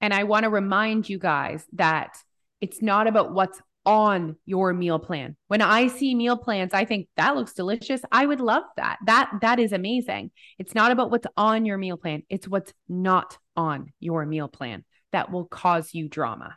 and 0.00 0.14
I 0.14 0.24
want 0.24 0.44
to 0.44 0.50
remind 0.50 1.08
you 1.08 1.18
guys 1.18 1.64
that 1.74 2.16
it's 2.60 2.82
not 2.82 3.06
about 3.06 3.32
what's 3.32 3.60
on 3.86 4.36
your 4.44 4.72
meal 4.72 4.98
plan. 4.98 5.36
When 5.48 5.62
I 5.62 5.88
see 5.88 6.14
meal 6.14 6.36
plans, 6.36 6.74
I 6.74 6.84
think 6.84 7.08
that 7.16 7.34
looks 7.34 7.54
delicious. 7.54 8.02
I 8.12 8.26
would 8.26 8.40
love 8.40 8.64
that. 8.76 8.98
That 9.06 9.30
that 9.40 9.58
is 9.58 9.72
amazing. 9.72 10.30
It's 10.58 10.74
not 10.74 10.92
about 10.92 11.10
what's 11.10 11.26
on 11.36 11.64
your 11.64 11.78
meal 11.78 11.96
plan. 11.96 12.22
It's 12.28 12.46
what's 12.46 12.72
not 12.88 13.38
on 13.56 13.92
your 13.98 14.26
meal 14.26 14.48
plan 14.48 14.84
that 15.12 15.30
will 15.30 15.46
cause 15.46 15.94
you 15.94 16.08
drama. 16.08 16.56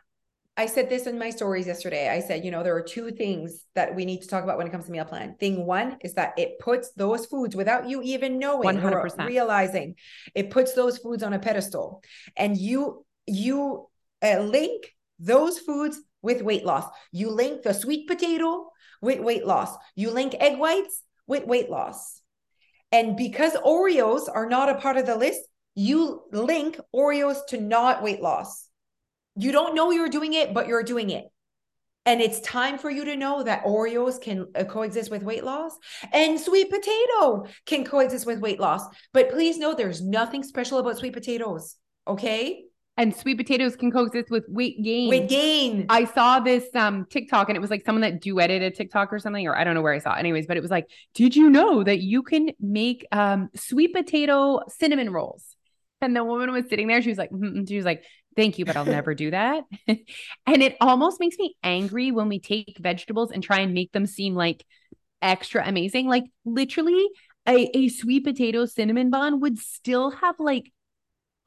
I 0.56 0.66
said 0.66 0.88
this 0.88 1.08
in 1.08 1.18
my 1.18 1.30
stories 1.30 1.66
yesterday. 1.66 2.08
I 2.08 2.20
said, 2.20 2.44
you 2.44 2.52
know, 2.52 2.62
there 2.62 2.76
are 2.76 2.82
two 2.82 3.10
things 3.10 3.64
that 3.74 3.92
we 3.92 4.04
need 4.04 4.22
to 4.22 4.28
talk 4.28 4.44
about 4.44 4.56
when 4.56 4.68
it 4.68 4.70
comes 4.70 4.84
to 4.84 4.92
meal 4.92 5.04
plan. 5.04 5.34
Thing 5.40 5.66
one 5.66 5.96
is 6.02 6.14
that 6.14 6.34
it 6.38 6.60
puts 6.60 6.92
those 6.92 7.26
foods 7.26 7.56
without 7.56 7.88
you 7.88 8.00
even 8.02 8.38
knowing 8.38 8.78
100%. 8.78 9.18
or 9.18 9.26
realizing, 9.26 9.96
it 10.32 10.50
puts 10.50 10.74
those 10.74 10.98
foods 10.98 11.24
on 11.24 11.32
a 11.32 11.40
pedestal. 11.40 12.04
And 12.36 12.56
you 12.56 13.04
you 13.26 13.88
uh, 14.22 14.40
link 14.40 14.94
those 15.18 15.58
foods 15.58 16.00
with 16.22 16.42
weight 16.42 16.64
loss. 16.64 16.86
You 17.12 17.30
link 17.30 17.62
the 17.62 17.74
sweet 17.74 18.08
potato 18.08 18.70
with 19.00 19.20
weight 19.20 19.46
loss. 19.46 19.76
You 19.94 20.10
link 20.10 20.34
egg 20.40 20.58
whites 20.58 21.02
with 21.26 21.46
weight 21.46 21.70
loss. 21.70 22.20
And 22.90 23.16
because 23.16 23.54
Oreos 23.54 24.28
are 24.32 24.48
not 24.48 24.70
a 24.70 24.76
part 24.76 24.96
of 24.96 25.06
the 25.06 25.16
list, 25.16 25.40
you 25.74 26.22
link 26.32 26.78
Oreos 26.94 27.46
to 27.48 27.60
not 27.60 28.02
weight 28.02 28.22
loss. 28.22 28.68
You 29.36 29.52
don't 29.52 29.74
know 29.74 29.90
you're 29.90 30.08
doing 30.08 30.32
it, 30.32 30.54
but 30.54 30.68
you're 30.68 30.84
doing 30.84 31.10
it. 31.10 31.24
And 32.06 32.20
it's 32.20 32.40
time 32.40 32.78
for 32.78 32.90
you 32.90 33.06
to 33.06 33.16
know 33.16 33.42
that 33.42 33.64
Oreos 33.64 34.20
can 34.20 34.46
uh, 34.54 34.64
coexist 34.64 35.10
with 35.10 35.22
weight 35.22 35.42
loss 35.42 35.72
and 36.12 36.38
sweet 36.38 36.70
potato 36.70 37.46
can 37.64 37.84
coexist 37.84 38.26
with 38.26 38.40
weight 38.40 38.60
loss. 38.60 38.82
But 39.12 39.30
please 39.30 39.58
know 39.58 39.74
there's 39.74 40.02
nothing 40.02 40.42
special 40.42 40.78
about 40.78 40.98
sweet 40.98 41.14
potatoes. 41.14 41.76
Okay 42.06 42.64
and 42.96 43.14
sweet 43.14 43.36
potatoes 43.36 43.74
can 43.76 43.90
coexist 43.90 44.30
with 44.30 44.44
weight 44.48 44.82
gain. 44.82 45.08
Weight 45.08 45.28
gain. 45.28 45.86
I 45.88 46.04
saw 46.04 46.40
this 46.40 46.64
um 46.74 47.06
TikTok 47.10 47.48
and 47.48 47.56
it 47.56 47.60
was 47.60 47.70
like 47.70 47.84
someone 47.84 48.02
that 48.02 48.22
duetted 48.22 48.62
a 48.62 48.70
TikTok 48.70 49.12
or 49.12 49.18
something, 49.18 49.46
or 49.46 49.56
I 49.56 49.64
don't 49.64 49.74
know 49.74 49.82
where 49.82 49.92
I 49.92 49.98
saw 49.98 50.14
it. 50.14 50.18
Anyways, 50.18 50.46
but 50.46 50.56
it 50.56 50.60
was 50.60 50.70
like, 50.70 50.86
did 51.14 51.34
you 51.34 51.50
know 51.50 51.82
that 51.82 52.00
you 52.00 52.22
can 52.22 52.50
make 52.60 53.06
um 53.12 53.50
sweet 53.54 53.92
potato 53.94 54.60
cinnamon 54.68 55.10
rolls? 55.10 55.56
And 56.00 56.14
the 56.14 56.22
woman 56.22 56.52
was 56.52 56.68
sitting 56.68 56.86
there. 56.86 57.00
She 57.02 57.08
was 57.08 57.18
like, 57.18 57.30
mm-hmm. 57.30 57.64
she 57.64 57.76
was 57.76 57.84
like, 57.84 58.04
thank 58.36 58.58
you, 58.58 58.64
but 58.64 58.76
I'll 58.76 58.84
never 58.84 59.14
do 59.14 59.30
that. 59.30 59.64
and 59.88 59.98
it 60.46 60.76
almost 60.80 61.18
makes 61.18 61.38
me 61.38 61.56
angry 61.62 62.10
when 62.10 62.28
we 62.28 62.40
take 62.40 62.76
vegetables 62.78 63.30
and 63.30 63.42
try 63.42 63.60
and 63.60 63.72
make 63.72 63.92
them 63.92 64.06
seem 64.06 64.34
like 64.34 64.64
extra 65.22 65.66
amazing. 65.66 66.06
Like 66.06 66.24
literally 66.44 67.08
a, 67.48 67.76
a 67.76 67.88
sweet 67.88 68.24
potato 68.24 68.66
cinnamon 68.66 69.10
bun 69.10 69.40
would 69.40 69.58
still 69.58 70.10
have 70.10 70.36
like 70.38 70.70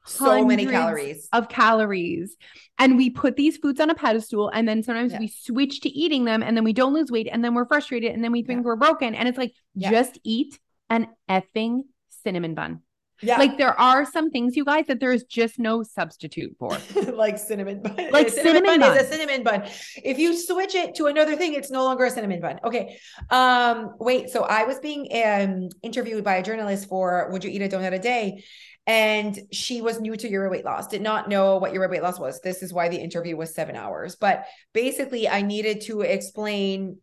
so 0.08 0.44
many 0.44 0.66
calories 0.66 1.28
of 1.32 1.48
calories 1.48 2.36
and 2.78 2.96
we 2.96 3.10
put 3.10 3.36
these 3.36 3.56
foods 3.56 3.80
on 3.80 3.90
a 3.90 3.94
pedestal 3.94 4.48
and 4.48 4.68
then 4.68 4.82
sometimes 4.82 5.12
yeah. 5.12 5.18
we 5.18 5.28
switch 5.28 5.80
to 5.80 5.88
eating 5.90 6.24
them 6.24 6.42
and 6.42 6.56
then 6.56 6.64
we 6.64 6.72
don't 6.72 6.94
lose 6.94 7.10
weight 7.10 7.28
and 7.30 7.44
then 7.44 7.54
we're 7.54 7.66
frustrated 7.66 8.12
and 8.12 8.22
then 8.22 8.32
we 8.32 8.42
think 8.42 8.58
yeah. 8.58 8.64
we're 8.64 8.76
broken 8.76 9.14
and 9.14 9.28
it's 9.28 9.38
like 9.38 9.52
yeah. 9.74 9.90
just 9.90 10.18
eat 10.24 10.58
an 10.90 11.08
effing 11.28 11.82
cinnamon 12.08 12.54
bun 12.54 12.80
yeah. 13.22 13.38
Like 13.38 13.58
there 13.58 13.78
are 13.78 14.04
some 14.04 14.30
things, 14.30 14.56
you 14.56 14.64
guys, 14.64 14.86
that 14.86 15.00
there's 15.00 15.24
just 15.24 15.58
no 15.58 15.82
substitute 15.82 16.56
for. 16.58 16.76
like 17.12 17.38
cinnamon 17.38 17.82
bun. 17.82 17.96
Like 18.10 18.28
cinnamon, 18.28 18.64
cinnamon 18.64 18.80
bun, 18.80 18.96
is 18.96 19.02
a 19.02 19.06
cinnamon 19.06 19.42
bun. 19.42 19.62
If 19.96 20.18
you 20.18 20.36
switch 20.36 20.74
it 20.74 20.94
to 20.96 21.06
another 21.06 21.36
thing, 21.36 21.54
it's 21.54 21.70
no 21.70 21.84
longer 21.84 22.04
a 22.04 22.10
cinnamon 22.10 22.40
bun. 22.40 22.60
Okay. 22.64 22.98
Um, 23.30 23.94
wait, 23.98 24.30
so 24.30 24.42
I 24.42 24.64
was 24.64 24.78
being 24.78 25.08
um 25.24 25.68
interviewed 25.82 26.24
by 26.24 26.36
a 26.36 26.42
journalist 26.42 26.88
for 26.88 27.28
Would 27.32 27.44
You 27.44 27.50
Eat 27.50 27.62
a 27.62 27.68
Donut 27.68 27.94
a 27.94 27.98
Day? 27.98 28.44
and 28.86 29.38
she 29.52 29.82
was 29.82 30.00
new 30.00 30.16
to 30.16 30.30
your 30.30 30.48
weight 30.48 30.64
loss 30.64 30.86
did 30.86 31.02
not 31.02 31.28
know 31.28 31.58
what 31.58 31.74
your 31.74 31.86
weight 31.90 32.02
loss 32.02 32.18
was 32.18 32.40
this 32.40 32.62
is 32.62 32.72
why 32.72 32.88
the 32.88 32.96
interview 32.96 33.36
was 33.36 33.54
seven 33.54 33.76
hours 33.76 34.16
but 34.16 34.46
basically 34.72 35.28
i 35.28 35.42
needed 35.42 35.82
to 35.82 36.00
explain 36.00 36.96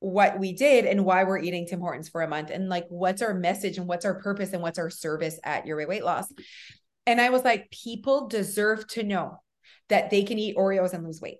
what 0.00 0.38
we 0.38 0.52
did 0.52 0.84
and 0.84 1.04
why 1.04 1.24
we're 1.24 1.38
eating 1.38 1.66
tim 1.66 1.80
hortons 1.80 2.08
for 2.08 2.22
a 2.22 2.28
month 2.28 2.50
and 2.50 2.68
like 2.68 2.84
what's 2.88 3.22
our 3.22 3.34
message 3.34 3.78
and 3.78 3.86
what's 3.86 4.04
our 4.04 4.20
purpose 4.20 4.52
and 4.52 4.62
what's 4.62 4.78
our 4.78 4.90
service 4.90 5.38
at 5.42 5.66
your 5.66 5.86
weight 5.86 6.04
loss. 6.04 6.26
And 7.06 7.20
i 7.20 7.30
was 7.30 7.44
like 7.44 7.70
people 7.70 8.28
deserve 8.28 8.86
to 8.88 9.02
know 9.02 9.40
that 9.88 10.10
they 10.10 10.22
can 10.22 10.38
eat 10.38 10.56
oreos 10.56 10.92
and 10.92 11.04
lose 11.04 11.20
weight. 11.20 11.38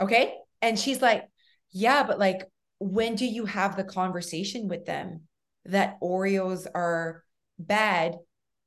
Okay? 0.00 0.34
And 0.62 0.78
she's 0.78 1.02
like 1.02 1.24
yeah 1.72 2.02
but 2.04 2.18
like 2.18 2.44
when 2.78 3.14
do 3.14 3.26
you 3.26 3.46
have 3.46 3.76
the 3.76 3.84
conversation 3.84 4.68
with 4.68 4.84
them 4.84 5.22
that 5.64 6.00
oreos 6.00 6.66
are 6.74 7.24
bad 7.58 8.16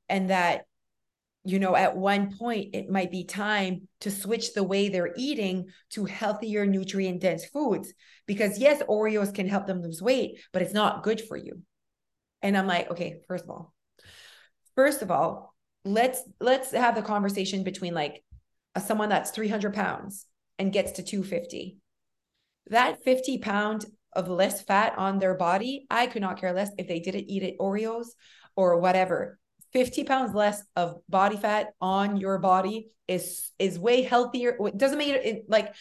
and 0.10 0.30
that 0.30 0.66
you 1.46 1.60
know, 1.60 1.76
at 1.76 1.96
one 1.96 2.38
point, 2.38 2.76
it 2.76 2.90
might 2.90 3.12
be 3.12 3.24
time 3.24 3.88
to 4.02 4.12
switch 4.12 4.54
the 4.54 4.64
way 4.64 4.90
they're 4.90 5.14
eating 5.16 5.68
to 5.92 6.06
healthier, 6.06 6.66
nutrient 6.66 7.22
dense 7.22 7.46
foods. 7.46 7.94
Because, 8.28 8.60
yes, 8.60 8.84
Oreos 8.84 9.34
can 9.34 9.48
help 9.48 9.66
them 9.66 9.82
lose 9.82 10.02
weight, 10.02 10.40
but 10.52 10.62
it's 10.62 10.74
not 10.74 11.04
good 11.04 11.22
for 11.22 11.38
you. 11.38 11.62
And 12.42 12.58
I'm 12.58 12.68
like, 12.68 12.92
okay, 12.92 13.22
first 13.28 13.46
of 13.46 13.50
all, 13.50 13.74
first 14.76 15.02
of 15.02 15.12
all, 15.12 15.56
let's 15.86 16.22
let's 16.40 16.72
have 16.72 16.96
the 16.96 17.02
conversation 17.02 17.64
between 17.64 17.94
like 17.94 18.24
a, 18.76 18.82
someone 18.82 19.10
that's 19.10 19.32
300 19.32 19.74
pounds 19.74 20.26
and 20.58 20.74
gets 20.74 20.94
to 20.94 21.04
250 21.04 21.78
that 22.68 23.04
50 23.04 23.38
pound 23.40 23.86
of 24.14 24.28
less 24.28 24.62
fat 24.62 24.94
on 24.98 25.20
their 25.20 25.36
body 25.36 25.86
i 25.90 26.06
could 26.08 26.22
not 26.22 26.40
care 26.40 26.54
less 26.54 26.70
if 26.78 26.88
they 26.88 27.00
didn't 27.00 27.30
eat 27.30 27.44
it 27.44 27.58
oreos 27.60 28.08
or 28.56 28.80
whatever 28.80 29.39
50 29.74 30.04
pounds 30.04 30.34
less 30.34 30.64
of 30.76 31.02
body 31.08 31.38
fat 31.38 31.74
on 31.80 32.18
your 32.18 32.40
body 32.40 32.90
is 33.08 33.52
is 33.60 33.80
way 33.80 34.04
healthier 34.04 34.56
it 34.60 34.78
doesn't 34.78 34.98
make 34.98 35.10
it 35.10 35.46
like 35.48 35.74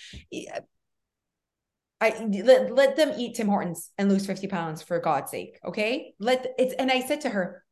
I 2.01 2.11
let, 2.44 2.72
let 2.72 2.96
them 2.96 3.12
eat 3.16 3.35
Tim 3.35 3.48
Hortons 3.48 3.90
and 3.98 4.09
lose 4.09 4.27
50 4.27 4.46
pounds 4.46 4.83
for 4.83 5.01
God's 5.01 5.31
sake. 5.31 5.59
Okay. 5.64 6.14
Let 6.20 6.46
it's 6.59 6.74
and 6.74 6.90
I 6.90 7.01
said 7.01 7.22
to 7.22 7.31
her, 7.31 7.64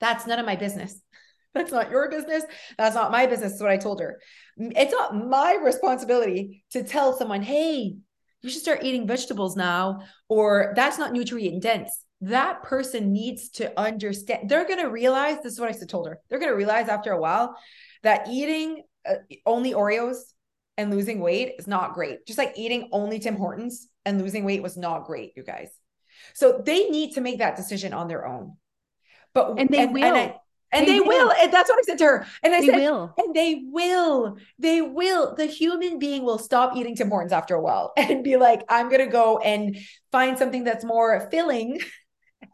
that's 0.00 0.26
none 0.26 0.38
of 0.38 0.46
my 0.46 0.56
business. 0.56 1.00
That's 1.54 1.72
not 1.72 1.90
your 1.90 2.10
business. 2.10 2.44
That's 2.76 2.94
not 2.94 3.10
my 3.10 3.24
business. 3.24 3.54
Is 3.54 3.62
what 3.62 3.70
I 3.70 3.78
told 3.78 4.00
her. 4.00 4.20
It's 4.58 4.92
not 4.92 5.16
my 5.16 5.54
responsibility 5.54 6.62
to 6.72 6.82
tell 6.82 7.16
someone, 7.16 7.40
hey, 7.40 7.96
you 8.42 8.50
should 8.50 8.60
start 8.60 8.84
eating 8.84 9.06
vegetables 9.06 9.56
now, 9.56 10.02
or 10.28 10.74
that's 10.76 10.98
not 10.98 11.14
nutrient 11.14 11.62
dense. 11.62 12.04
That 12.22 12.62
person 12.62 13.12
needs 13.12 13.50
to 13.50 13.78
understand. 13.78 14.48
They're 14.48 14.66
going 14.66 14.80
to 14.80 14.90
realize 14.90 15.36
this 15.42 15.52
is 15.52 15.60
what 15.60 15.68
I 15.68 15.86
told 15.86 16.08
her. 16.08 16.18
They're 16.28 16.38
going 16.38 16.50
to 16.50 16.56
realize 16.56 16.88
after 16.88 17.12
a 17.12 17.20
while 17.20 17.56
that 18.02 18.28
eating 18.28 18.82
uh, 19.08 19.16
only 19.44 19.72
Oreos 19.72 20.16
and 20.78 20.90
losing 20.90 21.20
weight 21.20 21.54
is 21.58 21.66
not 21.66 21.94
great. 21.94 22.26
Just 22.26 22.38
like 22.38 22.54
eating 22.56 22.88
only 22.92 23.18
Tim 23.18 23.36
Hortons 23.36 23.88
and 24.04 24.20
losing 24.20 24.44
weight 24.44 24.62
was 24.62 24.76
not 24.76 25.04
great, 25.04 25.32
you 25.36 25.42
guys. 25.42 25.70
So 26.34 26.62
they 26.64 26.88
need 26.88 27.14
to 27.14 27.20
make 27.20 27.38
that 27.38 27.56
decision 27.56 27.92
on 27.92 28.08
their 28.08 28.26
own. 28.26 28.56
But 29.34 29.58
and 29.58 29.68
they 29.68 29.80
and, 29.80 29.94
will. 29.94 30.04
And, 30.04 30.16
I, 30.16 30.36
and 30.72 30.86
they, 30.86 30.92
they 30.92 31.00
will. 31.00 31.26
will. 31.26 31.32
And 31.32 31.52
that's 31.52 31.68
what 31.68 31.78
I 31.78 31.82
said 31.82 31.98
to 31.98 32.04
her. 32.04 32.26
And 32.42 32.54
I 32.54 32.60
they 32.60 32.66
said, 32.66 32.76
will. 32.76 33.14
and 33.18 33.34
they 33.34 33.62
will. 33.66 34.38
They 34.58 34.80
will. 34.80 35.34
The 35.34 35.46
human 35.46 35.98
being 35.98 36.24
will 36.24 36.38
stop 36.38 36.76
eating 36.76 36.96
Tim 36.96 37.08
Hortons 37.08 37.32
after 37.32 37.54
a 37.54 37.60
while 37.60 37.92
and 37.96 38.24
be 38.24 38.36
like, 38.36 38.62
I'm 38.68 38.90
gonna 38.90 39.06
go 39.06 39.38
and 39.38 39.76
find 40.12 40.38
something 40.38 40.64
that's 40.64 40.84
more 40.84 41.28
filling, 41.30 41.80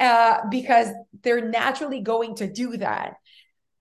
uh, 0.02 0.40
because 0.50 0.88
they're 1.22 1.48
naturally 1.48 2.02
going 2.02 2.34
to 2.36 2.52
do 2.52 2.76
that. 2.76 3.14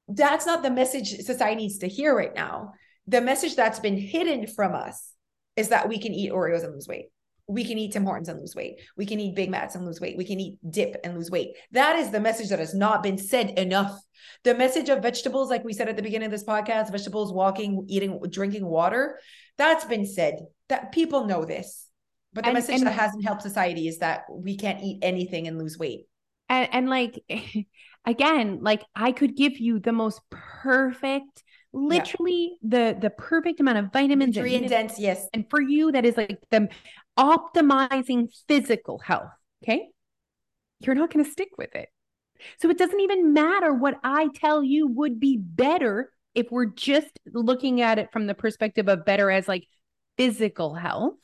That's 0.08 0.46
not 0.46 0.64
the 0.64 0.72
message 0.72 1.18
society 1.20 1.56
needs 1.56 1.80
to 1.80 1.88
hear 1.88 2.16
right 2.16 2.34
now 2.34 2.74
the 3.08 3.22
message 3.22 3.56
that's 3.56 3.80
been 3.80 3.98
hidden 3.98 4.48
from 4.48 4.74
us 4.74 5.14
is 5.56 5.70
that 5.70 5.90
we 5.90 6.00
can 6.00 6.14
eat 6.14 6.32
Oreos 6.32 6.64
and 6.64 6.74
lose 6.74 6.88
weight. 6.88 7.08
We 7.48 7.66
can 7.66 7.78
eat 7.78 7.92
Tim 7.92 8.06
Hortons 8.06 8.30
and 8.30 8.40
lose 8.40 8.56
weight. 8.56 8.80
We 8.96 9.06
can 9.06 9.20
eat 9.20 9.36
Big 9.36 9.50
Macs 9.50 9.76
and 9.76 9.86
lose 9.86 10.00
weight. 10.00 10.18
We 10.18 10.24
can 10.24 10.40
eat 10.40 10.58
dip 10.70 10.96
and 11.04 11.16
lose 11.16 11.30
weight. 11.30 11.58
That 11.72 11.98
is 11.98 12.10
the 12.10 12.22
message 12.22 12.50
that 12.50 12.60
has 12.60 12.74
not 12.74 13.04
been 13.04 13.18
said 13.18 13.60
enough. 13.60 14.00
The 14.44 14.56
message 14.56 14.88
of 14.88 15.02
vegetables, 15.02 15.50
like 15.50 15.66
we 15.66 15.74
said 15.74 15.90
at 15.90 15.98
the 15.98 16.04
beginning 16.04 16.28
of 16.28 16.32
this 16.32 16.46
podcast, 16.46 16.92
vegetables, 16.92 17.34
walking, 17.34 17.86
eating, 17.90 18.22
drinking 18.30 18.66
water, 18.66 19.20
that's 19.58 19.84
been 19.84 20.06
said. 20.06 20.46
That 20.70 20.94
people 20.94 21.26
know 21.26 21.44
this. 21.44 21.88
But 22.32 22.46
the 22.46 22.52
and, 22.52 22.56
message 22.56 22.76
and, 22.76 22.88
that 22.88 22.94
hasn't 22.94 23.26
helped 23.26 23.42
society 23.42 23.90
is 23.90 23.98
that 23.98 24.24
we 24.32 24.56
can't 24.56 24.82
eat 24.82 25.00
anything 25.02 25.48
and 25.48 25.58
lose 25.58 25.78
weight. 25.78 26.06
And, 26.52 26.70
and 26.72 26.90
like, 26.90 27.24
again, 28.06 28.60
like 28.62 28.84
I 28.96 29.14
could 29.14 29.36
give 29.36 29.58
you 29.58 29.80
the 29.80 29.94
most 29.94 30.22
perfect 30.30 31.44
literally 31.74 32.58
yeah. 32.62 32.92
the 32.92 33.00
the 33.00 33.10
perfect 33.10 33.62
amount 33.62 33.78
of 33.78 33.94
vitamins 33.94 34.36
nutrient 34.36 34.68
dense 34.68 35.00
yes. 35.00 35.26
and 35.34 35.50
for 35.50 35.62
you 35.62 35.90
that 35.94 36.04
is 36.04 36.18
like 36.18 36.38
the 36.50 36.68
optimizing 37.18 38.28
physical 38.46 39.00
health 39.00 39.32
okay? 39.64 39.88
You're 40.82 40.96
not 40.96 41.14
going 41.14 41.24
to 41.24 41.32
stick 41.32 41.48
with 41.58 41.74
it. 41.74 41.88
So 42.60 42.70
it 42.70 42.78
doesn't 42.78 43.00
even 43.00 43.32
matter 43.32 43.74
what 43.74 44.00
i 44.04 44.28
tell 44.36 44.62
you 44.62 44.88
would 44.88 45.18
be 45.18 45.38
better 45.38 46.12
if 46.36 46.52
we're 46.52 46.66
just 46.66 47.18
looking 47.34 47.80
at 47.80 48.00
it 48.00 48.12
from 48.12 48.28
the 48.28 48.34
perspective 48.34 48.90
of 48.90 49.06
better 49.06 49.32
as 49.32 49.48
like 49.48 49.66
physical 50.18 50.76
health 50.76 51.16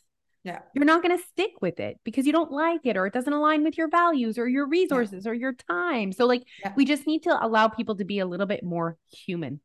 yeah. 0.43 0.60
You're 0.73 0.86
not 0.86 1.04
going 1.04 1.17
to 1.17 1.23
stick 1.26 1.52
with 1.62 1.80
it 1.80 2.00
because 2.04 2.26
you 2.26 2.32
don't 2.32 2.52
like 2.52 2.82
it 2.86 2.95
or 2.95 3.06
it 3.06 3.13
doesn't 3.13 3.34
align 3.34 3.63
with 3.63 3.78
your 3.78 3.89
values 3.89 4.38
or 4.38 4.47
your 4.47 4.67
resources 4.67 5.26
yeah. 5.26 5.32
or 5.32 5.34
your 5.34 5.54
time. 5.54 6.12
So, 6.12 6.26
like, 6.26 6.43
yeah. 6.63 6.73
we 6.76 6.86
just 6.86 7.06
need 7.06 7.23
to 7.23 7.45
allow 7.45 7.67
people 7.67 7.97
to 7.97 8.06
be 8.06 8.19
a 8.19 8.26
little 8.26 8.45
bit 8.45 8.63
more 8.63 8.97
human. 9.12 9.60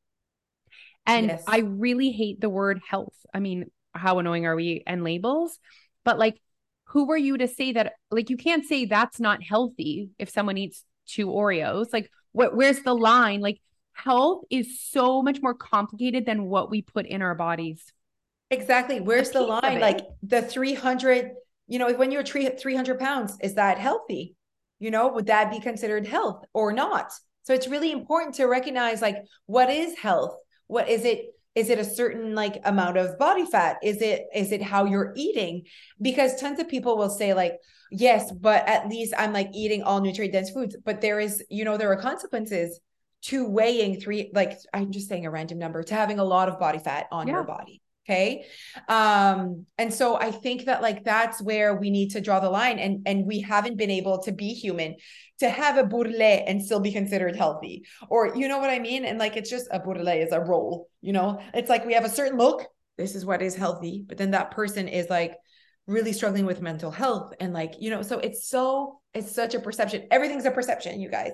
And 1.07 1.29
yes. 1.29 1.45
I 1.47 1.59
really 1.59 2.11
hate 2.11 2.41
the 2.41 2.49
word 2.49 2.81
health. 2.89 3.15
I 3.33 3.41
mean, 3.41 3.71
how 3.93 4.19
annoying 4.19 4.47
are 4.47 4.57
we 4.57 4.83
and 4.87 5.05
labels? 5.05 5.59
But 6.05 6.19
like, 6.19 6.41
who 6.87 7.07
were 7.07 7.17
you 7.17 7.39
to 7.39 7.49
say 7.49 7.73
that? 7.73 7.95
Like, 8.11 8.31
you 8.31 8.37
can't 8.37 8.67
say 8.67 8.85
that's 8.85 9.21
not 9.21 9.43
healthy 9.43 10.11
if 10.19 10.31
someone 10.31 10.59
eats 10.59 10.85
two 11.07 11.29
Oreos. 11.29 11.93
Like, 11.93 12.11
what? 12.33 12.57
Where's 12.57 12.83
the 12.83 12.95
line? 12.95 13.41
Like, 13.41 13.61
health 13.93 14.43
is 14.51 14.81
so 14.81 15.23
much 15.23 15.41
more 15.43 15.55
complicated 15.55 16.27
than 16.27 16.45
what 16.45 16.71
we 16.71 16.83
put 16.83 17.07
in 17.07 17.23
our 17.23 17.35
bodies. 17.35 17.93
Exactly. 18.53 19.01
Where's 19.01 19.31
the 19.31 19.41
line? 19.41 19.81
Like 19.81 20.01
the 20.23 20.43
300, 20.43 21.33
you 21.67 21.79
know, 21.79 21.93
when 21.95 22.13
you're 22.13 22.23
300 22.25 22.99
pounds, 23.01 23.37
is 23.43 23.55
that 23.55 23.79
healthy? 23.79 24.37
You 24.79 24.91
know, 24.91 25.09
would 25.09 25.27
that 25.27 25.51
be 25.51 25.59
considered 25.59 26.07
health 26.07 26.45
or 26.53 26.73
not? 26.73 27.13
So 27.45 27.55
it's 27.55 27.67
really 27.67 27.91
important 27.91 28.37
to 28.37 28.47
recognize 28.47 29.03
like 29.03 29.17
what 29.47 29.71
is 29.71 29.99
health? 29.99 30.37
what 30.73 30.89
is 30.89 31.05
it 31.05 31.27
is 31.55 31.69
it 31.69 31.79
a 31.79 31.85
certain 31.85 32.35
like 32.35 32.59
amount 32.65 32.97
of 32.97 33.19
body 33.19 33.45
fat 33.45 33.77
is 33.83 34.01
it 34.01 34.25
is 34.35 34.53
it 34.53 34.63
how 34.63 34.87
you're 34.87 35.13
eating 35.17 35.63
because 36.01 36.41
tons 36.41 36.59
of 36.59 36.67
people 36.67 36.97
will 36.97 37.11
say 37.11 37.35
like 37.35 37.59
yes 37.91 38.33
but 38.33 38.67
at 38.67 38.89
least 38.89 39.13
i'm 39.19 39.35
like 39.35 39.51
eating 39.53 39.83
all 39.83 40.01
nutrient 40.01 40.33
dense 40.33 40.49
foods 40.49 40.77
but 40.83 41.03
there 41.03 41.21
is 41.21 41.45
you 41.51 41.63
know 41.65 41.77
there 41.77 41.93
are 41.93 42.01
consequences 42.01 42.81
to 43.21 43.47
weighing 43.47 44.01
three 44.01 44.31
like 44.33 44.53
i'm 44.73 44.91
just 44.91 45.11
saying 45.11 45.27
a 45.27 45.31
random 45.31 45.59
number 45.59 45.83
to 45.83 45.95
having 45.95 46.19
a 46.19 46.25
lot 46.25 46.49
of 46.49 46.59
body 46.59 46.79
fat 46.79 47.07
on 47.13 47.27
yeah. 47.27 47.35
your 47.35 47.45
body 47.45 47.83
okay? 48.05 48.45
Um 48.89 49.67
and 49.79 49.93
so 49.93 50.17
i 50.17 50.31
think 50.31 50.67
that 50.67 50.83
like 50.83 51.05
that's 51.05 51.41
where 51.43 51.77
we 51.77 51.91
need 51.91 52.11
to 52.11 52.21
draw 52.21 52.41
the 52.41 52.51
line 52.51 52.79
and 52.79 53.03
and 53.07 53.27
we 53.27 53.41
haven't 53.41 53.77
been 53.77 53.91
able 53.91 54.23
to 54.23 54.33
be 54.33 54.55
human 54.55 54.97
to 55.39 55.49
have 55.49 55.77
a 55.77 55.85
bourrelet 55.85 56.45
and 56.47 56.63
still 56.63 56.81
be 56.81 56.93
considered 56.93 57.35
healthy. 57.35 57.85
Or 58.09 58.37
you 58.37 58.49
know 58.49 58.59
what 58.59 58.71
i 58.71 58.79
mean? 58.79 59.05
And 59.05 59.19
like 59.19 59.37
it's 59.37 59.51
just 59.51 59.69
a 59.71 59.81
bourrelet 59.81 60.25
is 60.25 60.33
a 60.33 60.41
role 60.41 60.89
you 61.01 61.13
know? 61.13 61.41
It's 61.55 61.69
like 61.69 61.85
we 61.85 61.95
have 61.95 62.05
a 62.05 62.09
certain 62.09 62.39
look 62.39 62.67
this 62.99 63.15
is 63.15 63.25
what 63.25 63.43
is 63.43 63.55
healthy 63.55 64.05
but 64.07 64.19
then 64.19 64.33
that 64.33 64.51
person 64.51 64.87
is 64.87 65.09
like 65.09 65.35
really 65.87 66.13
struggling 66.13 66.47
with 66.47 66.61
mental 66.61 66.91
health 66.91 67.33
and 67.41 67.53
like 67.53 67.75
you 67.81 67.91
know 67.91 68.03
so 68.03 68.19
it's 68.19 68.49
so 68.49 69.01
it's 69.15 69.35
such 69.35 69.55
a 69.55 69.61
perception. 69.61 70.07
Everything's 70.11 70.47
a 70.47 70.51
perception 70.51 71.01
you 71.01 71.11
guys. 71.11 71.33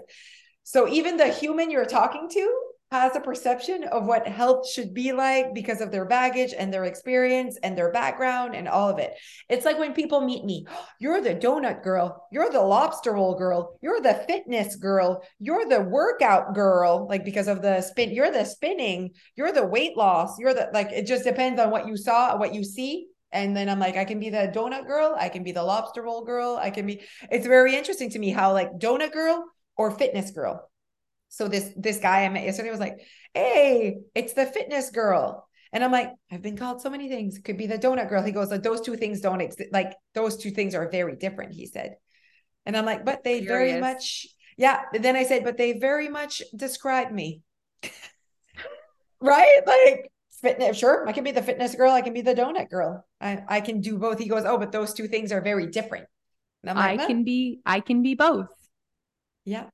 So 0.64 0.88
even 0.88 1.16
the 1.16 1.28
human 1.28 1.70
you're 1.70 1.84
talking 1.86 2.28
to 2.28 2.60
has 2.90 3.14
a 3.14 3.20
perception 3.20 3.84
of 3.84 4.06
what 4.06 4.26
health 4.26 4.68
should 4.68 4.94
be 4.94 5.12
like 5.12 5.52
because 5.54 5.80
of 5.80 5.90
their 5.90 6.06
baggage 6.06 6.54
and 6.56 6.72
their 6.72 6.84
experience 6.84 7.58
and 7.62 7.76
their 7.76 7.92
background 7.92 8.54
and 8.54 8.66
all 8.66 8.88
of 8.88 8.98
it. 8.98 9.14
It's 9.48 9.66
like 9.66 9.78
when 9.78 9.92
people 9.92 10.20
meet 10.22 10.44
me, 10.44 10.66
you're 11.00 11.20
the 11.20 11.34
donut 11.34 11.82
girl, 11.82 12.26
you're 12.32 12.50
the 12.50 12.62
lobster 12.62 13.12
roll 13.12 13.36
girl, 13.36 13.78
you're 13.82 14.00
the 14.00 14.24
fitness 14.26 14.76
girl, 14.76 15.22
you're 15.38 15.68
the 15.68 15.82
workout 15.82 16.54
girl, 16.54 17.06
like 17.08 17.24
because 17.24 17.48
of 17.48 17.60
the 17.60 17.82
spin, 17.82 18.10
you're 18.10 18.32
the 18.32 18.44
spinning, 18.44 19.10
you're 19.36 19.52
the 19.52 19.66
weight 19.66 19.96
loss, 19.96 20.38
you're 20.38 20.54
the 20.54 20.70
like 20.72 20.90
it 20.90 21.06
just 21.06 21.24
depends 21.24 21.60
on 21.60 21.70
what 21.70 21.86
you 21.86 21.96
saw, 21.96 22.36
what 22.36 22.54
you 22.54 22.64
see. 22.64 23.08
And 23.30 23.54
then 23.54 23.68
I'm 23.68 23.78
like, 23.78 23.98
I 23.98 24.06
can 24.06 24.18
be 24.18 24.30
the 24.30 24.50
donut 24.54 24.86
girl, 24.86 25.14
I 25.18 25.28
can 25.28 25.44
be 25.44 25.52
the 25.52 25.62
lobster 25.62 26.00
roll 26.02 26.24
girl, 26.24 26.58
I 26.60 26.70
can 26.70 26.86
be 26.86 27.02
it's 27.30 27.46
very 27.46 27.76
interesting 27.76 28.08
to 28.10 28.18
me 28.18 28.30
how 28.30 28.54
like 28.54 28.72
donut 28.78 29.12
girl 29.12 29.44
or 29.76 29.90
fitness 29.90 30.30
girl 30.30 30.70
so 31.28 31.48
this 31.48 31.70
this 31.76 31.98
guy 31.98 32.24
I 32.24 32.28
met 32.28 32.44
yesterday 32.44 32.70
was 32.70 32.80
like, 32.80 32.98
"Hey, 33.34 33.98
it's 34.14 34.32
the 34.32 34.46
fitness 34.46 34.90
girl." 34.90 35.48
And 35.72 35.84
I'm 35.84 35.92
like, 35.92 36.12
I've 36.30 36.42
been 36.42 36.56
called 36.56 36.80
so 36.80 36.90
many 36.90 37.08
things. 37.08 37.36
It 37.36 37.44
could 37.44 37.58
be 37.58 37.66
the 37.66 37.78
donut 37.78 38.08
girl. 38.08 38.22
He 38.22 38.32
goes, 38.32 38.50
like, 38.50 38.62
those 38.62 38.80
two 38.80 38.96
things 38.96 39.20
don't 39.20 39.40
exist. 39.40 39.70
Like 39.72 39.94
those 40.14 40.36
two 40.36 40.50
things 40.50 40.74
are 40.74 40.88
very 40.90 41.16
different, 41.16 41.52
he 41.52 41.66
said. 41.66 41.96
And 42.64 42.76
I'm 42.76 42.86
like, 42.86 43.04
but 43.04 43.22
they 43.24 43.40
Curious. 43.42 43.72
very 43.72 43.80
much, 43.80 44.26
yeah. 44.56 44.82
But 44.92 45.02
then 45.02 45.16
I 45.16 45.24
said, 45.24 45.44
but 45.44 45.56
they 45.56 45.78
very 45.78 46.08
much 46.08 46.42
describe 46.56 47.10
me. 47.12 47.42
right? 49.20 49.60
Like 49.66 50.10
fitness, 50.40 50.78
sure. 50.78 51.06
I 51.06 51.12
can 51.12 51.24
be 51.24 51.32
the 51.32 51.42
fitness 51.42 51.74
girl. 51.74 51.92
I 51.92 52.00
can 52.00 52.14
be 52.14 52.22
the 52.22 52.34
donut 52.34 52.70
girl. 52.70 53.06
I, 53.20 53.42
I 53.46 53.60
can 53.60 53.80
do 53.80 53.98
both. 53.98 54.18
He 54.18 54.28
goes, 54.28 54.44
Oh, 54.44 54.58
but 54.58 54.72
those 54.72 54.94
two 54.94 55.08
things 55.08 55.32
are 55.32 55.40
very 55.40 55.66
different. 55.66 56.06
Like, 56.64 56.76
I 56.76 57.06
can 57.06 57.24
be, 57.24 57.60
I 57.64 57.80
can 57.80 58.02
be 58.02 58.14
both. 58.14 58.48
Yeah. 59.44 59.66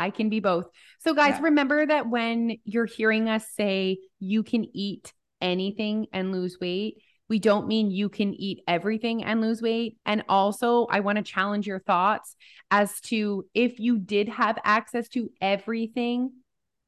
I 0.00 0.10
can 0.10 0.30
be 0.30 0.40
both. 0.40 0.64
So, 1.00 1.14
guys, 1.14 1.34
yeah. 1.36 1.42
remember 1.42 1.86
that 1.86 2.08
when 2.08 2.56
you're 2.64 2.86
hearing 2.86 3.28
us 3.28 3.46
say 3.54 3.98
you 4.18 4.42
can 4.42 4.66
eat 4.74 5.12
anything 5.42 6.06
and 6.12 6.32
lose 6.32 6.56
weight, 6.58 7.02
we 7.28 7.38
don't 7.38 7.68
mean 7.68 7.90
you 7.90 8.08
can 8.08 8.32
eat 8.34 8.60
everything 8.66 9.22
and 9.22 9.42
lose 9.42 9.60
weight. 9.60 9.98
And 10.06 10.24
also, 10.28 10.86
I 10.90 11.00
want 11.00 11.16
to 11.18 11.22
challenge 11.22 11.66
your 11.66 11.80
thoughts 11.80 12.34
as 12.70 12.98
to 13.02 13.44
if 13.54 13.78
you 13.78 13.98
did 13.98 14.30
have 14.30 14.58
access 14.64 15.06
to 15.10 15.30
everything, 15.40 16.32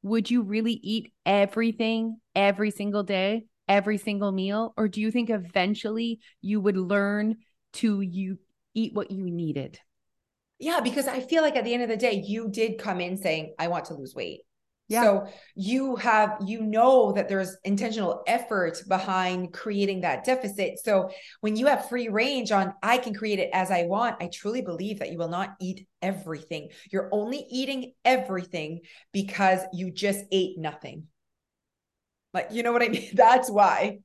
would 0.01 0.29
you 0.29 0.41
really 0.41 0.73
eat 0.73 1.13
everything 1.23 2.17
every 2.35 2.71
single 2.71 3.03
day, 3.03 3.45
every 3.69 3.99
single 3.99 4.31
meal? 4.31 4.73
Or 4.75 4.87
do 4.87 5.01
you 5.01 5.11
think 5.11 5.29
eventually 5.29 6.19
you 6.41 6.59
would 6.59 6.77
learn 6.77 7.37
to 7.73 8.01
you 8.01 8.39
eat 8.73 8.93
what 8.93 9.11
you 9.11 9.29
needed? 9.29 9.79
Yeah, 10.63 10.79
because 10.79 11.09
I 11.09 11.19
feel 11.19 11.41
like 11.41 11.57
at 11.57 11.65
the 11.65 11.73
end 11.73 11.83
of 11.83 11.89
the 11.89 11.97
day, 11.97 12.23
you 12.25 12.47
did 12.49 12.77
come 12.77 13.01
in 13.01 13.17
saying, 13.17 13.53
I 13.59 13.67
want 13.67 13.83
to 13.85 13.95
lose 13.95 14.15
weight. 14.15 14.43
Yeah. 14.87 15.03
So 15.03 15.27
you 15.55 15.97
have, 15.97 16.37
you 16.45 16.61
know, 16.61 17.11
that 17.11 17.27
there's 17.27 17.57
intentional 17.65 18.23
effort 18.27 18.81
behind 18.87 19.51
creating 19.51 20.01
that 20.01 20.23
deficit. 20.23 20.79
So 20.79 21.09
when 21.41 21.57
you 21.57 21.65
have 21.65 21.89
free 21.89 22.07
range 22.07 22.53
on, 22.53 22.73
I 22.81 22.97
can 22.97 23.13
create 23.13 23.39
it 23.39 23.49
as 23.51 23.71
I 23.71 23.83
want, 23.83 24.23
I 24.23 24.29
truly 24.33 24.61
believe 24.61 24.99
that 24.99 25.11
you 25.11 25.17
will 25.17 25.27
not 25.27 25.49
eat 25.59 25.85
everything. 26.01 26.69
You're 26.89 27.09
only 27.11 27.45
eating 27.49 27.91
everything 28.05 28.81
because 29.11 29.59
you 29.73 29.91
just 29.91 30.23
ate 30.31 30.57
nothing. 30.57 31.07
Like, 32.33 32.47
you 32.51 32.63
know 32.63 32.71
what 32.71 32.83
I 32.83 32.87
mean? 32.87 33.09
That's 33.13 33.51
why. 33.51 33.99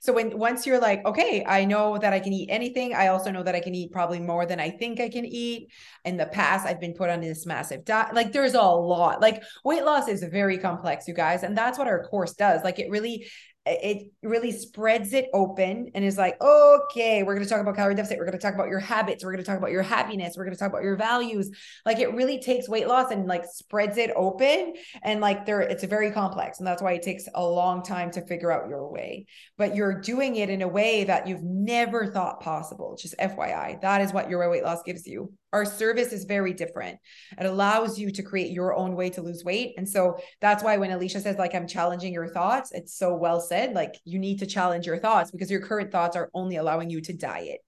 So 0.00 0.12
when 0.12 0.38
once 0.38 0.66
you're 0.66 0.80
like, 0.80 1.04
okay, 1.04 1.44
I 1.46 1.64
know 1.64 1.98
that 1.98 2.12
I 2.12 2.20
can 2.20 2.32
eat 2.32 2.48
anything. 2.50 2.94
I 2.94 3.08
also 3.08 3.30
know 3.30 3.42
that 3.42 3.54
I 3.54 3.60
can 3.60 3.74
eat 3.74 3.92
probably 3.92 4.20
more 4.20 4.46
than 4.46 4.60
I 4.60 4.70
think 4.70 5.00
I 5.00 5.08
can 5.08 5.24
eat. 5.24 5.68
In 6.04 6.16
the 6.16 6.26
past, 6.26 6.66
I've 6.66 6.80
been 6.80 6.94
put 6.94 7.10
on 7.10 7.20
this 7.20 7.46
massive 7.46 7.84
diet. 7.84 8.14
Like 8.14 8.32
there's 8.32 8.54
a 8.54 8.62
lot. 8.62 9.20
Like 9.20 9.42
weight 9.64 9.84
loss 9.84 10.08
is 10.08 10.22
very 10.24 10.58
complex, 10.58 11.08
you 11.08 11.14
guys. 11.14 11.42
And 11.42 11.56
that's 11.56 11.78
what 11.78 11.88
our 11.88 12.04
course 12.04 12.34
does. 12.34 12.62
Like 12.62 12.78
it 12.78 12.90
really 12.90 13.26
it 13.66 14.12
really 14.22 14.52
spreads 14.52 15.14
it 15.14 15.28
open 15.32 15.90
and 15.94 16.04
is 16.04 16.18
like, 16.18 16.40
okay, 16.42 17.22
we're 17.22 17.34
going 17.34 17.44
to 17.44 17.48
talk 17.48 17.60
about 17.60 17.76
calorie 17.76 17.94
deficit. 17.94 18.18
We're 18.18 18.26
going 18.26 18.38
to 18.38 18.42
talk 18.42 18.54
about 18.54 18.68
your 18.68 18.78
habits. 18.78 19.24
We're 19.24 19.32
going 19.32 19.42
to 19.42 19.48
talk 19.48 19.56
about 19.56 19.70
your 19.70 19.82
happiness. 19.82 20.34
We're 20.36 20.44
going 20.44 20.54
to 20.54 20.60
talk 20.60 20.68
about 20.68 20.82
your 20.82 20.96
values. 20.96 21.50
Like 21.86 21.98
it 21.98 22.12
really 22.12 22.40
takes 22.40 22.68
weight 22.68 22.88
loss 22.88 23.10
and 23.10 23.26
like 23.26 23.44
spreads 23.46 23.96
it 23.96 24.10
open. 24.14 24.74
And 25.02 25.22
like 25.22 25.46
there, 25.46 25.62
it's 25.62 25.82
very 25.84 26.10
complex. 26.10 26.58
And 26.58 26.66
that's 26.66 26.82
why 26.82 26.92
it 26.92 27.02
takes 27.02 27.26
a 27.34 27.42
long 27.42 27.82
time 27.82 28.10
to 28.12 28.26
figure 28.26 28.52
out 28.52 28.68
your 28.68 28.90
way. 28.90 29.26
But 29.56 29.74
you're 29.74 29.98
doing 29.98 30.36
it 30.36 30.50
in 30.50 30.60
a 30.60 30.68
way 30.68 31.04
that 31.04 31.26
you've 31.26 31.42
never 31.42 32.06
thought 32.06 32.40
possible. 32.40 32.98
Just 33.00 33.16
FYI, 33.18 33.80
that 33.80 34.02
is 34.02 34.12
what 34.12 34.28
your 34.28 34.50
weight 34.50 34.64
loss 34.64 34.82
gives 34.82 35.06
you 35.06 35.32
our 35.54 35.64
service 35.64 36.12
is 36.12 36.24
very 36.24 36.52
different. 36.52 36.98
It 37.38 37.46
allows 37.46 37.96
you 37.96 38.10
to 38.10 38.22
create 38.24 38.50
your 38.50 38.74
own 38.74 38.96
way 38.96 39.08
to 39.10 39.22
lose 39.22 39.44
weight. 39.44 39.74
And 39.78 39.88
so 39.88 40.18
that's 40.40 40.64
why 40.64 40.76
when 40.78 40.90
Alicia 40.90 41.20
says, 41.20 41.36
like, 41.38 41.54
I'm 41.54 41.68
challenging 41.68 42.12
your 42.12 42.26
thoughts, 42.26 42.72
it's 42.72 42.98
so 42.98 43.14
well 43.14 43.40
said. 43.40 43.53
Like, 43.74 43.94
you 44.04 44.18
need 44.18 44.40
to 44.40 44.46
challenge 44.46 44.86
your 44.86 44.98
thoughts 44.98 45.30
because 45.30 45.50
your 45.50 45.60
current 45.60 45.92
thoughts 45.92 46.16
are 46.16 46.30
only 46.34 46.56
allowing 46.56 46.90
you 46.90 47.00
to 47.02 47.12
diet. 47.12 47.60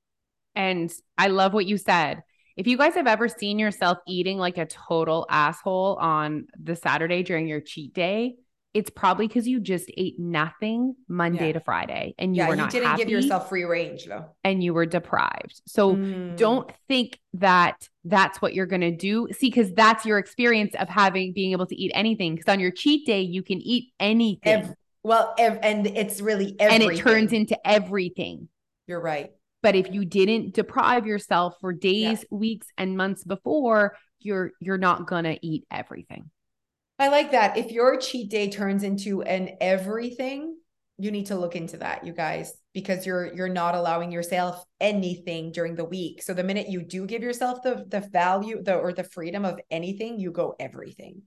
And 0.55 0.92
I 1.18 1.29
love 1.29 1.53
what 1.53 1.66
you 1.66 1.77
said. 1.77 2.22
If 2.57 2.66
you 2.66 2.79
guys 2.79 2.94
have 2.94 3.07
ever 3.07 3.29
seen 3.29 3.59
yourself 3.59 3.99
eating 4.09 4.38
like 4.38 4.57
a 4.57 4.66
total 4.66 5.27
asshole 5.29 5.99
on 6.01 6.46
the 6.62 6.75
Saturday 6.75 7.22
during 7.22 7.46
your 7.46 7.61
cheat 7.61 7.92
day, 7.92 8.37
it's 8.77 8.90
probably 8.90 9.27
because 9.27 9.49
you 9.49 9.59
just 9.59 9.90
ate 9.96 10.18
nothing 10.18 10.94
Monday 11.09 11.46
yeah. 11.46 11.53
to 11.55 11.61
Friday 11.61 12.14
and 12.18 12.37
you 12.37 12.42
yeah, 12.42 12.49
were 12.49 12.57
not 12.57 12.75
you 12.75 12.81
didn't 12.81 12.96
give 12.99 13.09
yourself 13.09 13.49
free 13.49 13.64
range 13.64 14.05
though. 14.05 14.27
And 14.44 14.62
you 14.62 14.75
were 14.75 14.85
deprived. 14.85 15.62
So 15.66 15.96
mm. 15.96 16.37
don't 16.37 16.70
think 16.87 17.18
that 17.35 17.88
that's 18.05 18.42
what 18.42 18.53
you're 18.53 18.66
going 18.66 18.83
to 18.83 18.94
do. 18.94 19.29
See, 19.33 19.49
because 19.49 19.72
that's 19.72 20.05
your 20.05 20.18
experience 20.18 20.75
of 20.75 20.90
having 20.90 21.33
being 21.33 21.53
able 21.53 21.64
to 21.66 21.75
eat 21.75 21.90
anything. 21.94 22.35
Because 22.35 22.53
on 22.53 22.61
your 22.61 22.70
cheat 22.70 23.07
day, 23.07 23.22
you 23.22 23.42
can 23.42 23.62
eat 23.62 23.94
anything. 23.99 24.53
Every, 24.53 24.75
well, 25.06 25.34
ev- 25.38 25.60
and 25.62 25.86
it's 25.86 26.20
really 26.20 26.56
everything. 26.58 26.90
And 26.90 26.98
it 26.98 27.00
turns 27.00 27.32
into 27.32 27.56
everything. 27.64 28.48
You're 28.88 29.00
right. 29.00 29.30
But 29.62 29.76
if 29.76 29.92
you 29.92 30.04
didn't 30.04 30.52
deprive 30.52 31.06
yourself 31.06 31.54
for 31.60 31.72
days, 31.72 32.24
yeah. 32.30 32.36
weeks, 32.36 32.66
and 32.76 32.96
months 32.96 33.22
before, 33.22 33.96
you're 34.18 34.50
you're 34.60 34.78
not 34.78 35.06
gonna 35.06 35.38
eat 35.42 35.64
everything. 35.70 36.30
I 36.98 37.08
like 37.08 37.30
that. 37.30 37.56
If 37.56 37.70
your 37.70 37.98
cheat 37.98 38.30
day 38.30 38.50
turns 38.50 38.82
into 38.82 39.22
an 39.22 39.50
everything, 39.60 40.56
you 40.98 41.12
need 41.12 41.26
to 41.26 41.36
look 41.36 41.54
into 41.54 41.76
that, 41.78 42.04
you 42.04 42.12
guys, 42.12 42.52
because 42.74 43.06
you're 43.06 43.32
you're 43.32 43.48
not 43.48 43.76
allowing 43.76 44.10
yourself 44.10 44.64
anything 44.80 45.52
during 45.52 45.76
the 45.76 45.84
week. 45.84 46.20
So 46.20 46.34
the 46.34 46.42
minute 46.42 46.68
you 46.68 46.82
do 46.82 47.06
give 47.06 47.22
yourself 47.22 47.62
the 47.62 47.84
the 47.86 48.00
value, 48.00 48.60
the 48.60 48.74
or 48.74 48.92
the 48.92 49.04
freedom 49.04 49.44
of 49.44 49.60
anything, 49.70 50.18
you 50.18 50.32
go 50.32 50.56
everything 50.58 51.22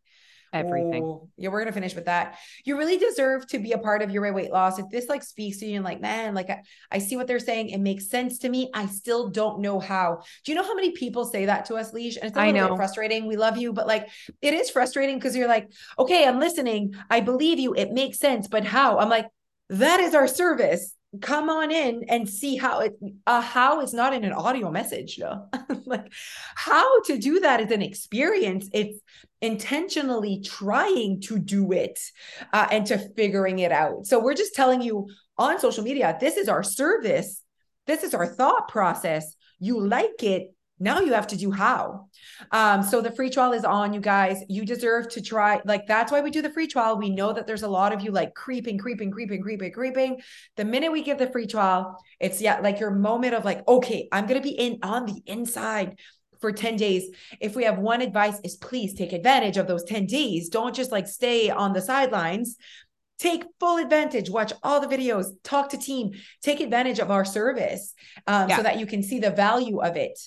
everything. 0.54 1.04
Oh, 1.04 1.30
yeah, 1.38 1.50
we're 1.50 1.60
gonna 1.60 1.72
finish 1.72 1.96
with 1.96 2.06
that. 2.06 2.38
You 2.66 2.78
really 2.78 2.98
deserve 2.98 3.48
to 3.48 3.60
be 3.60 3.72
a 3.74 3.78
part 3.78 4.02
of 4.02 4.12
your 4.12 4.32
weight 4.34 4.52
loss. 4.52 4.80
If 4.80 4.90
this 4.90 5.08
like 5.10 5.24
speaks 5.24 5.58
to 5.60 5.66
you 5.66 5.76
and 5.76 5.86
like, 5.86 6.02
man, 6.02 6.34
like 6.34 6.50
I, 6.50 6.62
I 6.92 7.00
see 7.00 7.16
what 7.16 7.28
they're 7.28 7.40
saying, 7.40 7.70
it 7.70 7.80
makes 7.80 8.10
sense 8.10 8.40
to 8.40 8.50
me. 8.50 8.70
I 8.74 8.86
still 8.88 9.30
don't 9.30 9.60
know 9.62 9.80
how. 9.80 10.22
Do 10.44 10.52
you 10.52 10.56
know 10.56 10.64
how 10.64 10.76
many 10.76 10.92
people 10.92 11.26
say 11.26 11.46
that 11.46 11.66
to 11.66 11.76
us, 11.76 11.94
Leash? 11.94 12.18
And 12.18 12.26
it's 12.26 12.38
a 12.38 12.42
I 12.42 12.52
know. 12.52 12.76
frustrating. 12.76 13.28
We 13.28 13.38
love 13.38 13.58
you, 13.58 13.74
but 13.74 13.88
like 13.88 14.10
it 14.42 14.54
is 14.54 14.70
frustrating 14.70 15.18
because 15.18 15.36
you're 15.36 15.48
like, 15.48 15.70
okay, 15.98 16.28
I'm 16.28 16.40
listening. 16.40 16.96
I 17.10 17.22
believe 17.22 17.60
you. 17.60 17.74
It 17.74 17.92
makes 17.92 18.20
sense, 18.20 18.48
but 18.48 18.66
how? 18.66 19.00
I'm 19.00 19.10
like, 19.10 19.28
that 19.70 20.00
is 20.00 20.16
our 20.16 20.28
service 20.28 20.96
come 21.22 21.50
on 21.50 21.72
in 21.72 22.06
and 22.08 22.30
see 22.30 22.56
how 22.56 22.82
it 22.82 22.94
uh, 23.26 23.42
how 23.42 23.82
is 23.82 23.94
not 23.94 24.14
in 24.14 24.24
an 24.24 24.32
audio 24.32 24.72
message 24.72 25.18
though. 25.18 25.48
Like 25.86 26.14
how 26.54 27.02
to 27.04 27.18
do 27.18 27.40
that 27.40 27.62
is 27.62 27.72
an 27.72 27.82
experience. 27.82 28.70
It's 28.74 29.00
intentionally 29.42 30.42
trying 30.46 31.22
to 31.22 31.40
do 31.40 31.72
it 31.72 32.00
uh, 32.54 32.68
and 32.70 32.86
to 32.88 33.00
figuring 33.16 33.58
it 33.60 33.72
out. 33.72 34.06
So 34.06 34.20
we're 34.20 34.36
just 34.36 34.54
telling 34.54 34.84
you 34.84 35.10
on 35.36 35.60
social 35.60 35.84
media 35.84 36.16
this 36.20 36.38
is 36.38 36.48
our 36.48 36.62
service. 36.62 37.44
This 37.88 38.04
is 38.04 38.14
our 38.14 38.28
thought 38.28 38.68
process. 38.68 39.36
You 39.60 39.82
like 39.82 40.22
it 40.22 40.54
now 40.80 41.02
you 41.02 41.14
have 41.14 41.28
to 41.28 41.38
do 41.38 41.52
how. 41.52 42.08
Um, 42.52 42.84
so 42.84 43.02
the 43.02 43.12
free 43.12 43.30
trial 43.30 43.52
is 43.52 43.66
on, 43.66 43.94
you 43.94 44.00
guys. 44.00 44.44
You 44.48 44.66
deserve 44.66 45.10
to 45.10 45.22
try. 45.22 45.62
Like 45.66 45.88
that's 45.88 46.12
why 46.12 46.22
we 46.22 46.32
do 46.32 46.42
the 46.42 46.50
free 46.50 46.68
trial. 46.68 46.98
We 46.98 47.10
know 47.10 47.34
that 47.34 47.46
there's 47.48 47.64
a 47.64 47.68
lot 47.68 47.94
of 47.94 48.02
you 48.02 48.12
like 48.12 48.34
creeping, 48.34 48.78
creeping, 48.78 49.12
creeping, 49.12 49.42
creeping, 49.42 49.72
creeping. 49.72 50.22
The 50.56 50.66
minute 50.66 50.92
we 50.92 51.04
give 51.04 51.18
the 51.18 51.30
free 51.32 51.48
trial, 51.48 51.98
it's 52.20 52.42
yeah, 52.42 52.60
like 52.60 52.80
your 52.80 52.92
moment 52.92 53.34
of 53.34 53.44
like, 53.44 53.68
okay, 53.68 54.08
I'm 54.12 54.26
gonna 54.26 54.42
be 54.42 54.52
in 54.52 54.80
on 54.82 55.06
the 55.06 55.22
inside 55.26 56.00
for 56.40 56.54
10 56.54 56.78
days. 56.78 57.10
If 57.42 57.56
we 57.56 57.66
have 57.66 57.80
one 57.80 58.02
advice, 58.02 58.40
is 58.46 58.56
please 58.56 58.94
take 58.94 59.12
advantage 59.12 59.58
of 59.58 59.68
those 59.68 59.84
10 59.84 60.06
days. 60.06 60.48
Don't 60.48 60.74
just 60.74 60.92
like 60.92 61.08
stay 61.08 61.50
on 61.50 61.74
the 61.74 61.82
sidelines 61.82 62.56
take 63.20 63.44
full 63.60 63.78
advantage 63.78 64.30
watch 64.30 64.54
all 64.64 64.80
the 64.80 64.88
videos 64.88 65.28
talk 65.44 65.70
to 65.70 65.78
team 65.78 66.12
take 66.42 66.62
advantage 66.62 67.00
of 67.00 67.12
our 67.12 67.26
service 67.26 67.94
um, 68.28 68.50
yeah. 68.50 68.56
so 68.56 68.64
that 68.64 68.80
you 68.80 68.86
can 68.86 69.04
see 69.04 69.20
the 69.20 69.30
value 69.30 69.82
of 69.82 69.98
it 69.98 70.18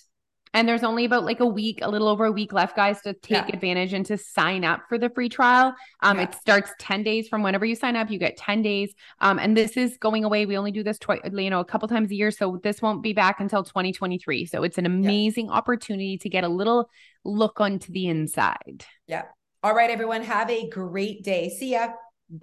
and 0.54 0.68
there's 0.68 0.84
only 0.84 1.04
about 1.04 1.24
like 1.24 1.40
a 1.40 1.46
week, 1.46 1.78
a 1.82 1.90
little 1.90 2.08
over 2.08 2.26
a 2.26 2.32
week 2.32 2.52
left, 2.52 2.76
guys, 2.76 3.00
to 3.02 3.14
take 3.14 3.48
yeah. 3.48 3.54
advantage 3.54 3.92
and 3.92 4.04
to 4.06 4.18
sign 4.18 4.64
up 4.64 4.82
for 4.88 4.98
the 4.98 5.08
free 5.08 5.28
trial. 5.28 5.74
Um, 6.02 6.18
yeah. 6.18 6.24
It 6.24 6.34
starts 6.34 6.70
10 6.78 7.02
days 7.02 7.28
from 7.28 7.42
whenever 7.42 7.64
you 7.64 7.74
sign 7.74 7.96
up. 7.96 8.10
You 8.10 8.18
get 8.18 8.36
10 8.36 8.60
days. 8.62 8.92
Um, 9.20 9.38
and 9.38 9.56
this 9.56 9.76
is 9.76 9.96
going 9.96 10.24
away. 10.24 10.44
We 10.44 10.58
only 10.58 10.72
do 10.72 10.82
this 10.82 10.98
twice, 10.98 11.20
you 11.32 11.50
know, 11.50 11.60
a 11.60 11.64
couple 11.64 11.88
times 11.88 12.10
a 12.10 12.14
year. 12.14 12.30
So 12.30 12.60
this 12.62 12.82
won't 12.82 13.02
be 13.02 13.12
back 13.12 13.40
until 13.40 13.62
2023. 13.64 14.44
So 14.46 14.62
it's 14.62 14.78
an 14.78 14.86
amazing 14.86 15.46
yeah. 15.46 15.52
opportunity 15.52 16.18
to 16.18 16.28
get 16.28 16.44
a 16.44 16.48
little 16.48 16.90
look 17.24 17.60
onto 17.60 17.90
the 17.92 18.08
inside. 18.08 18.84
Yeah. 19.06 19.22
All 19.62 19.74
right, 19.74 19.90
everyone. 19.90 20.22
Have 20.22 20.50
a 20.50 20.68
great 20.68 21.22
day. 21.22 21.48
See 21.48 21.72
ya. 21.72 21.88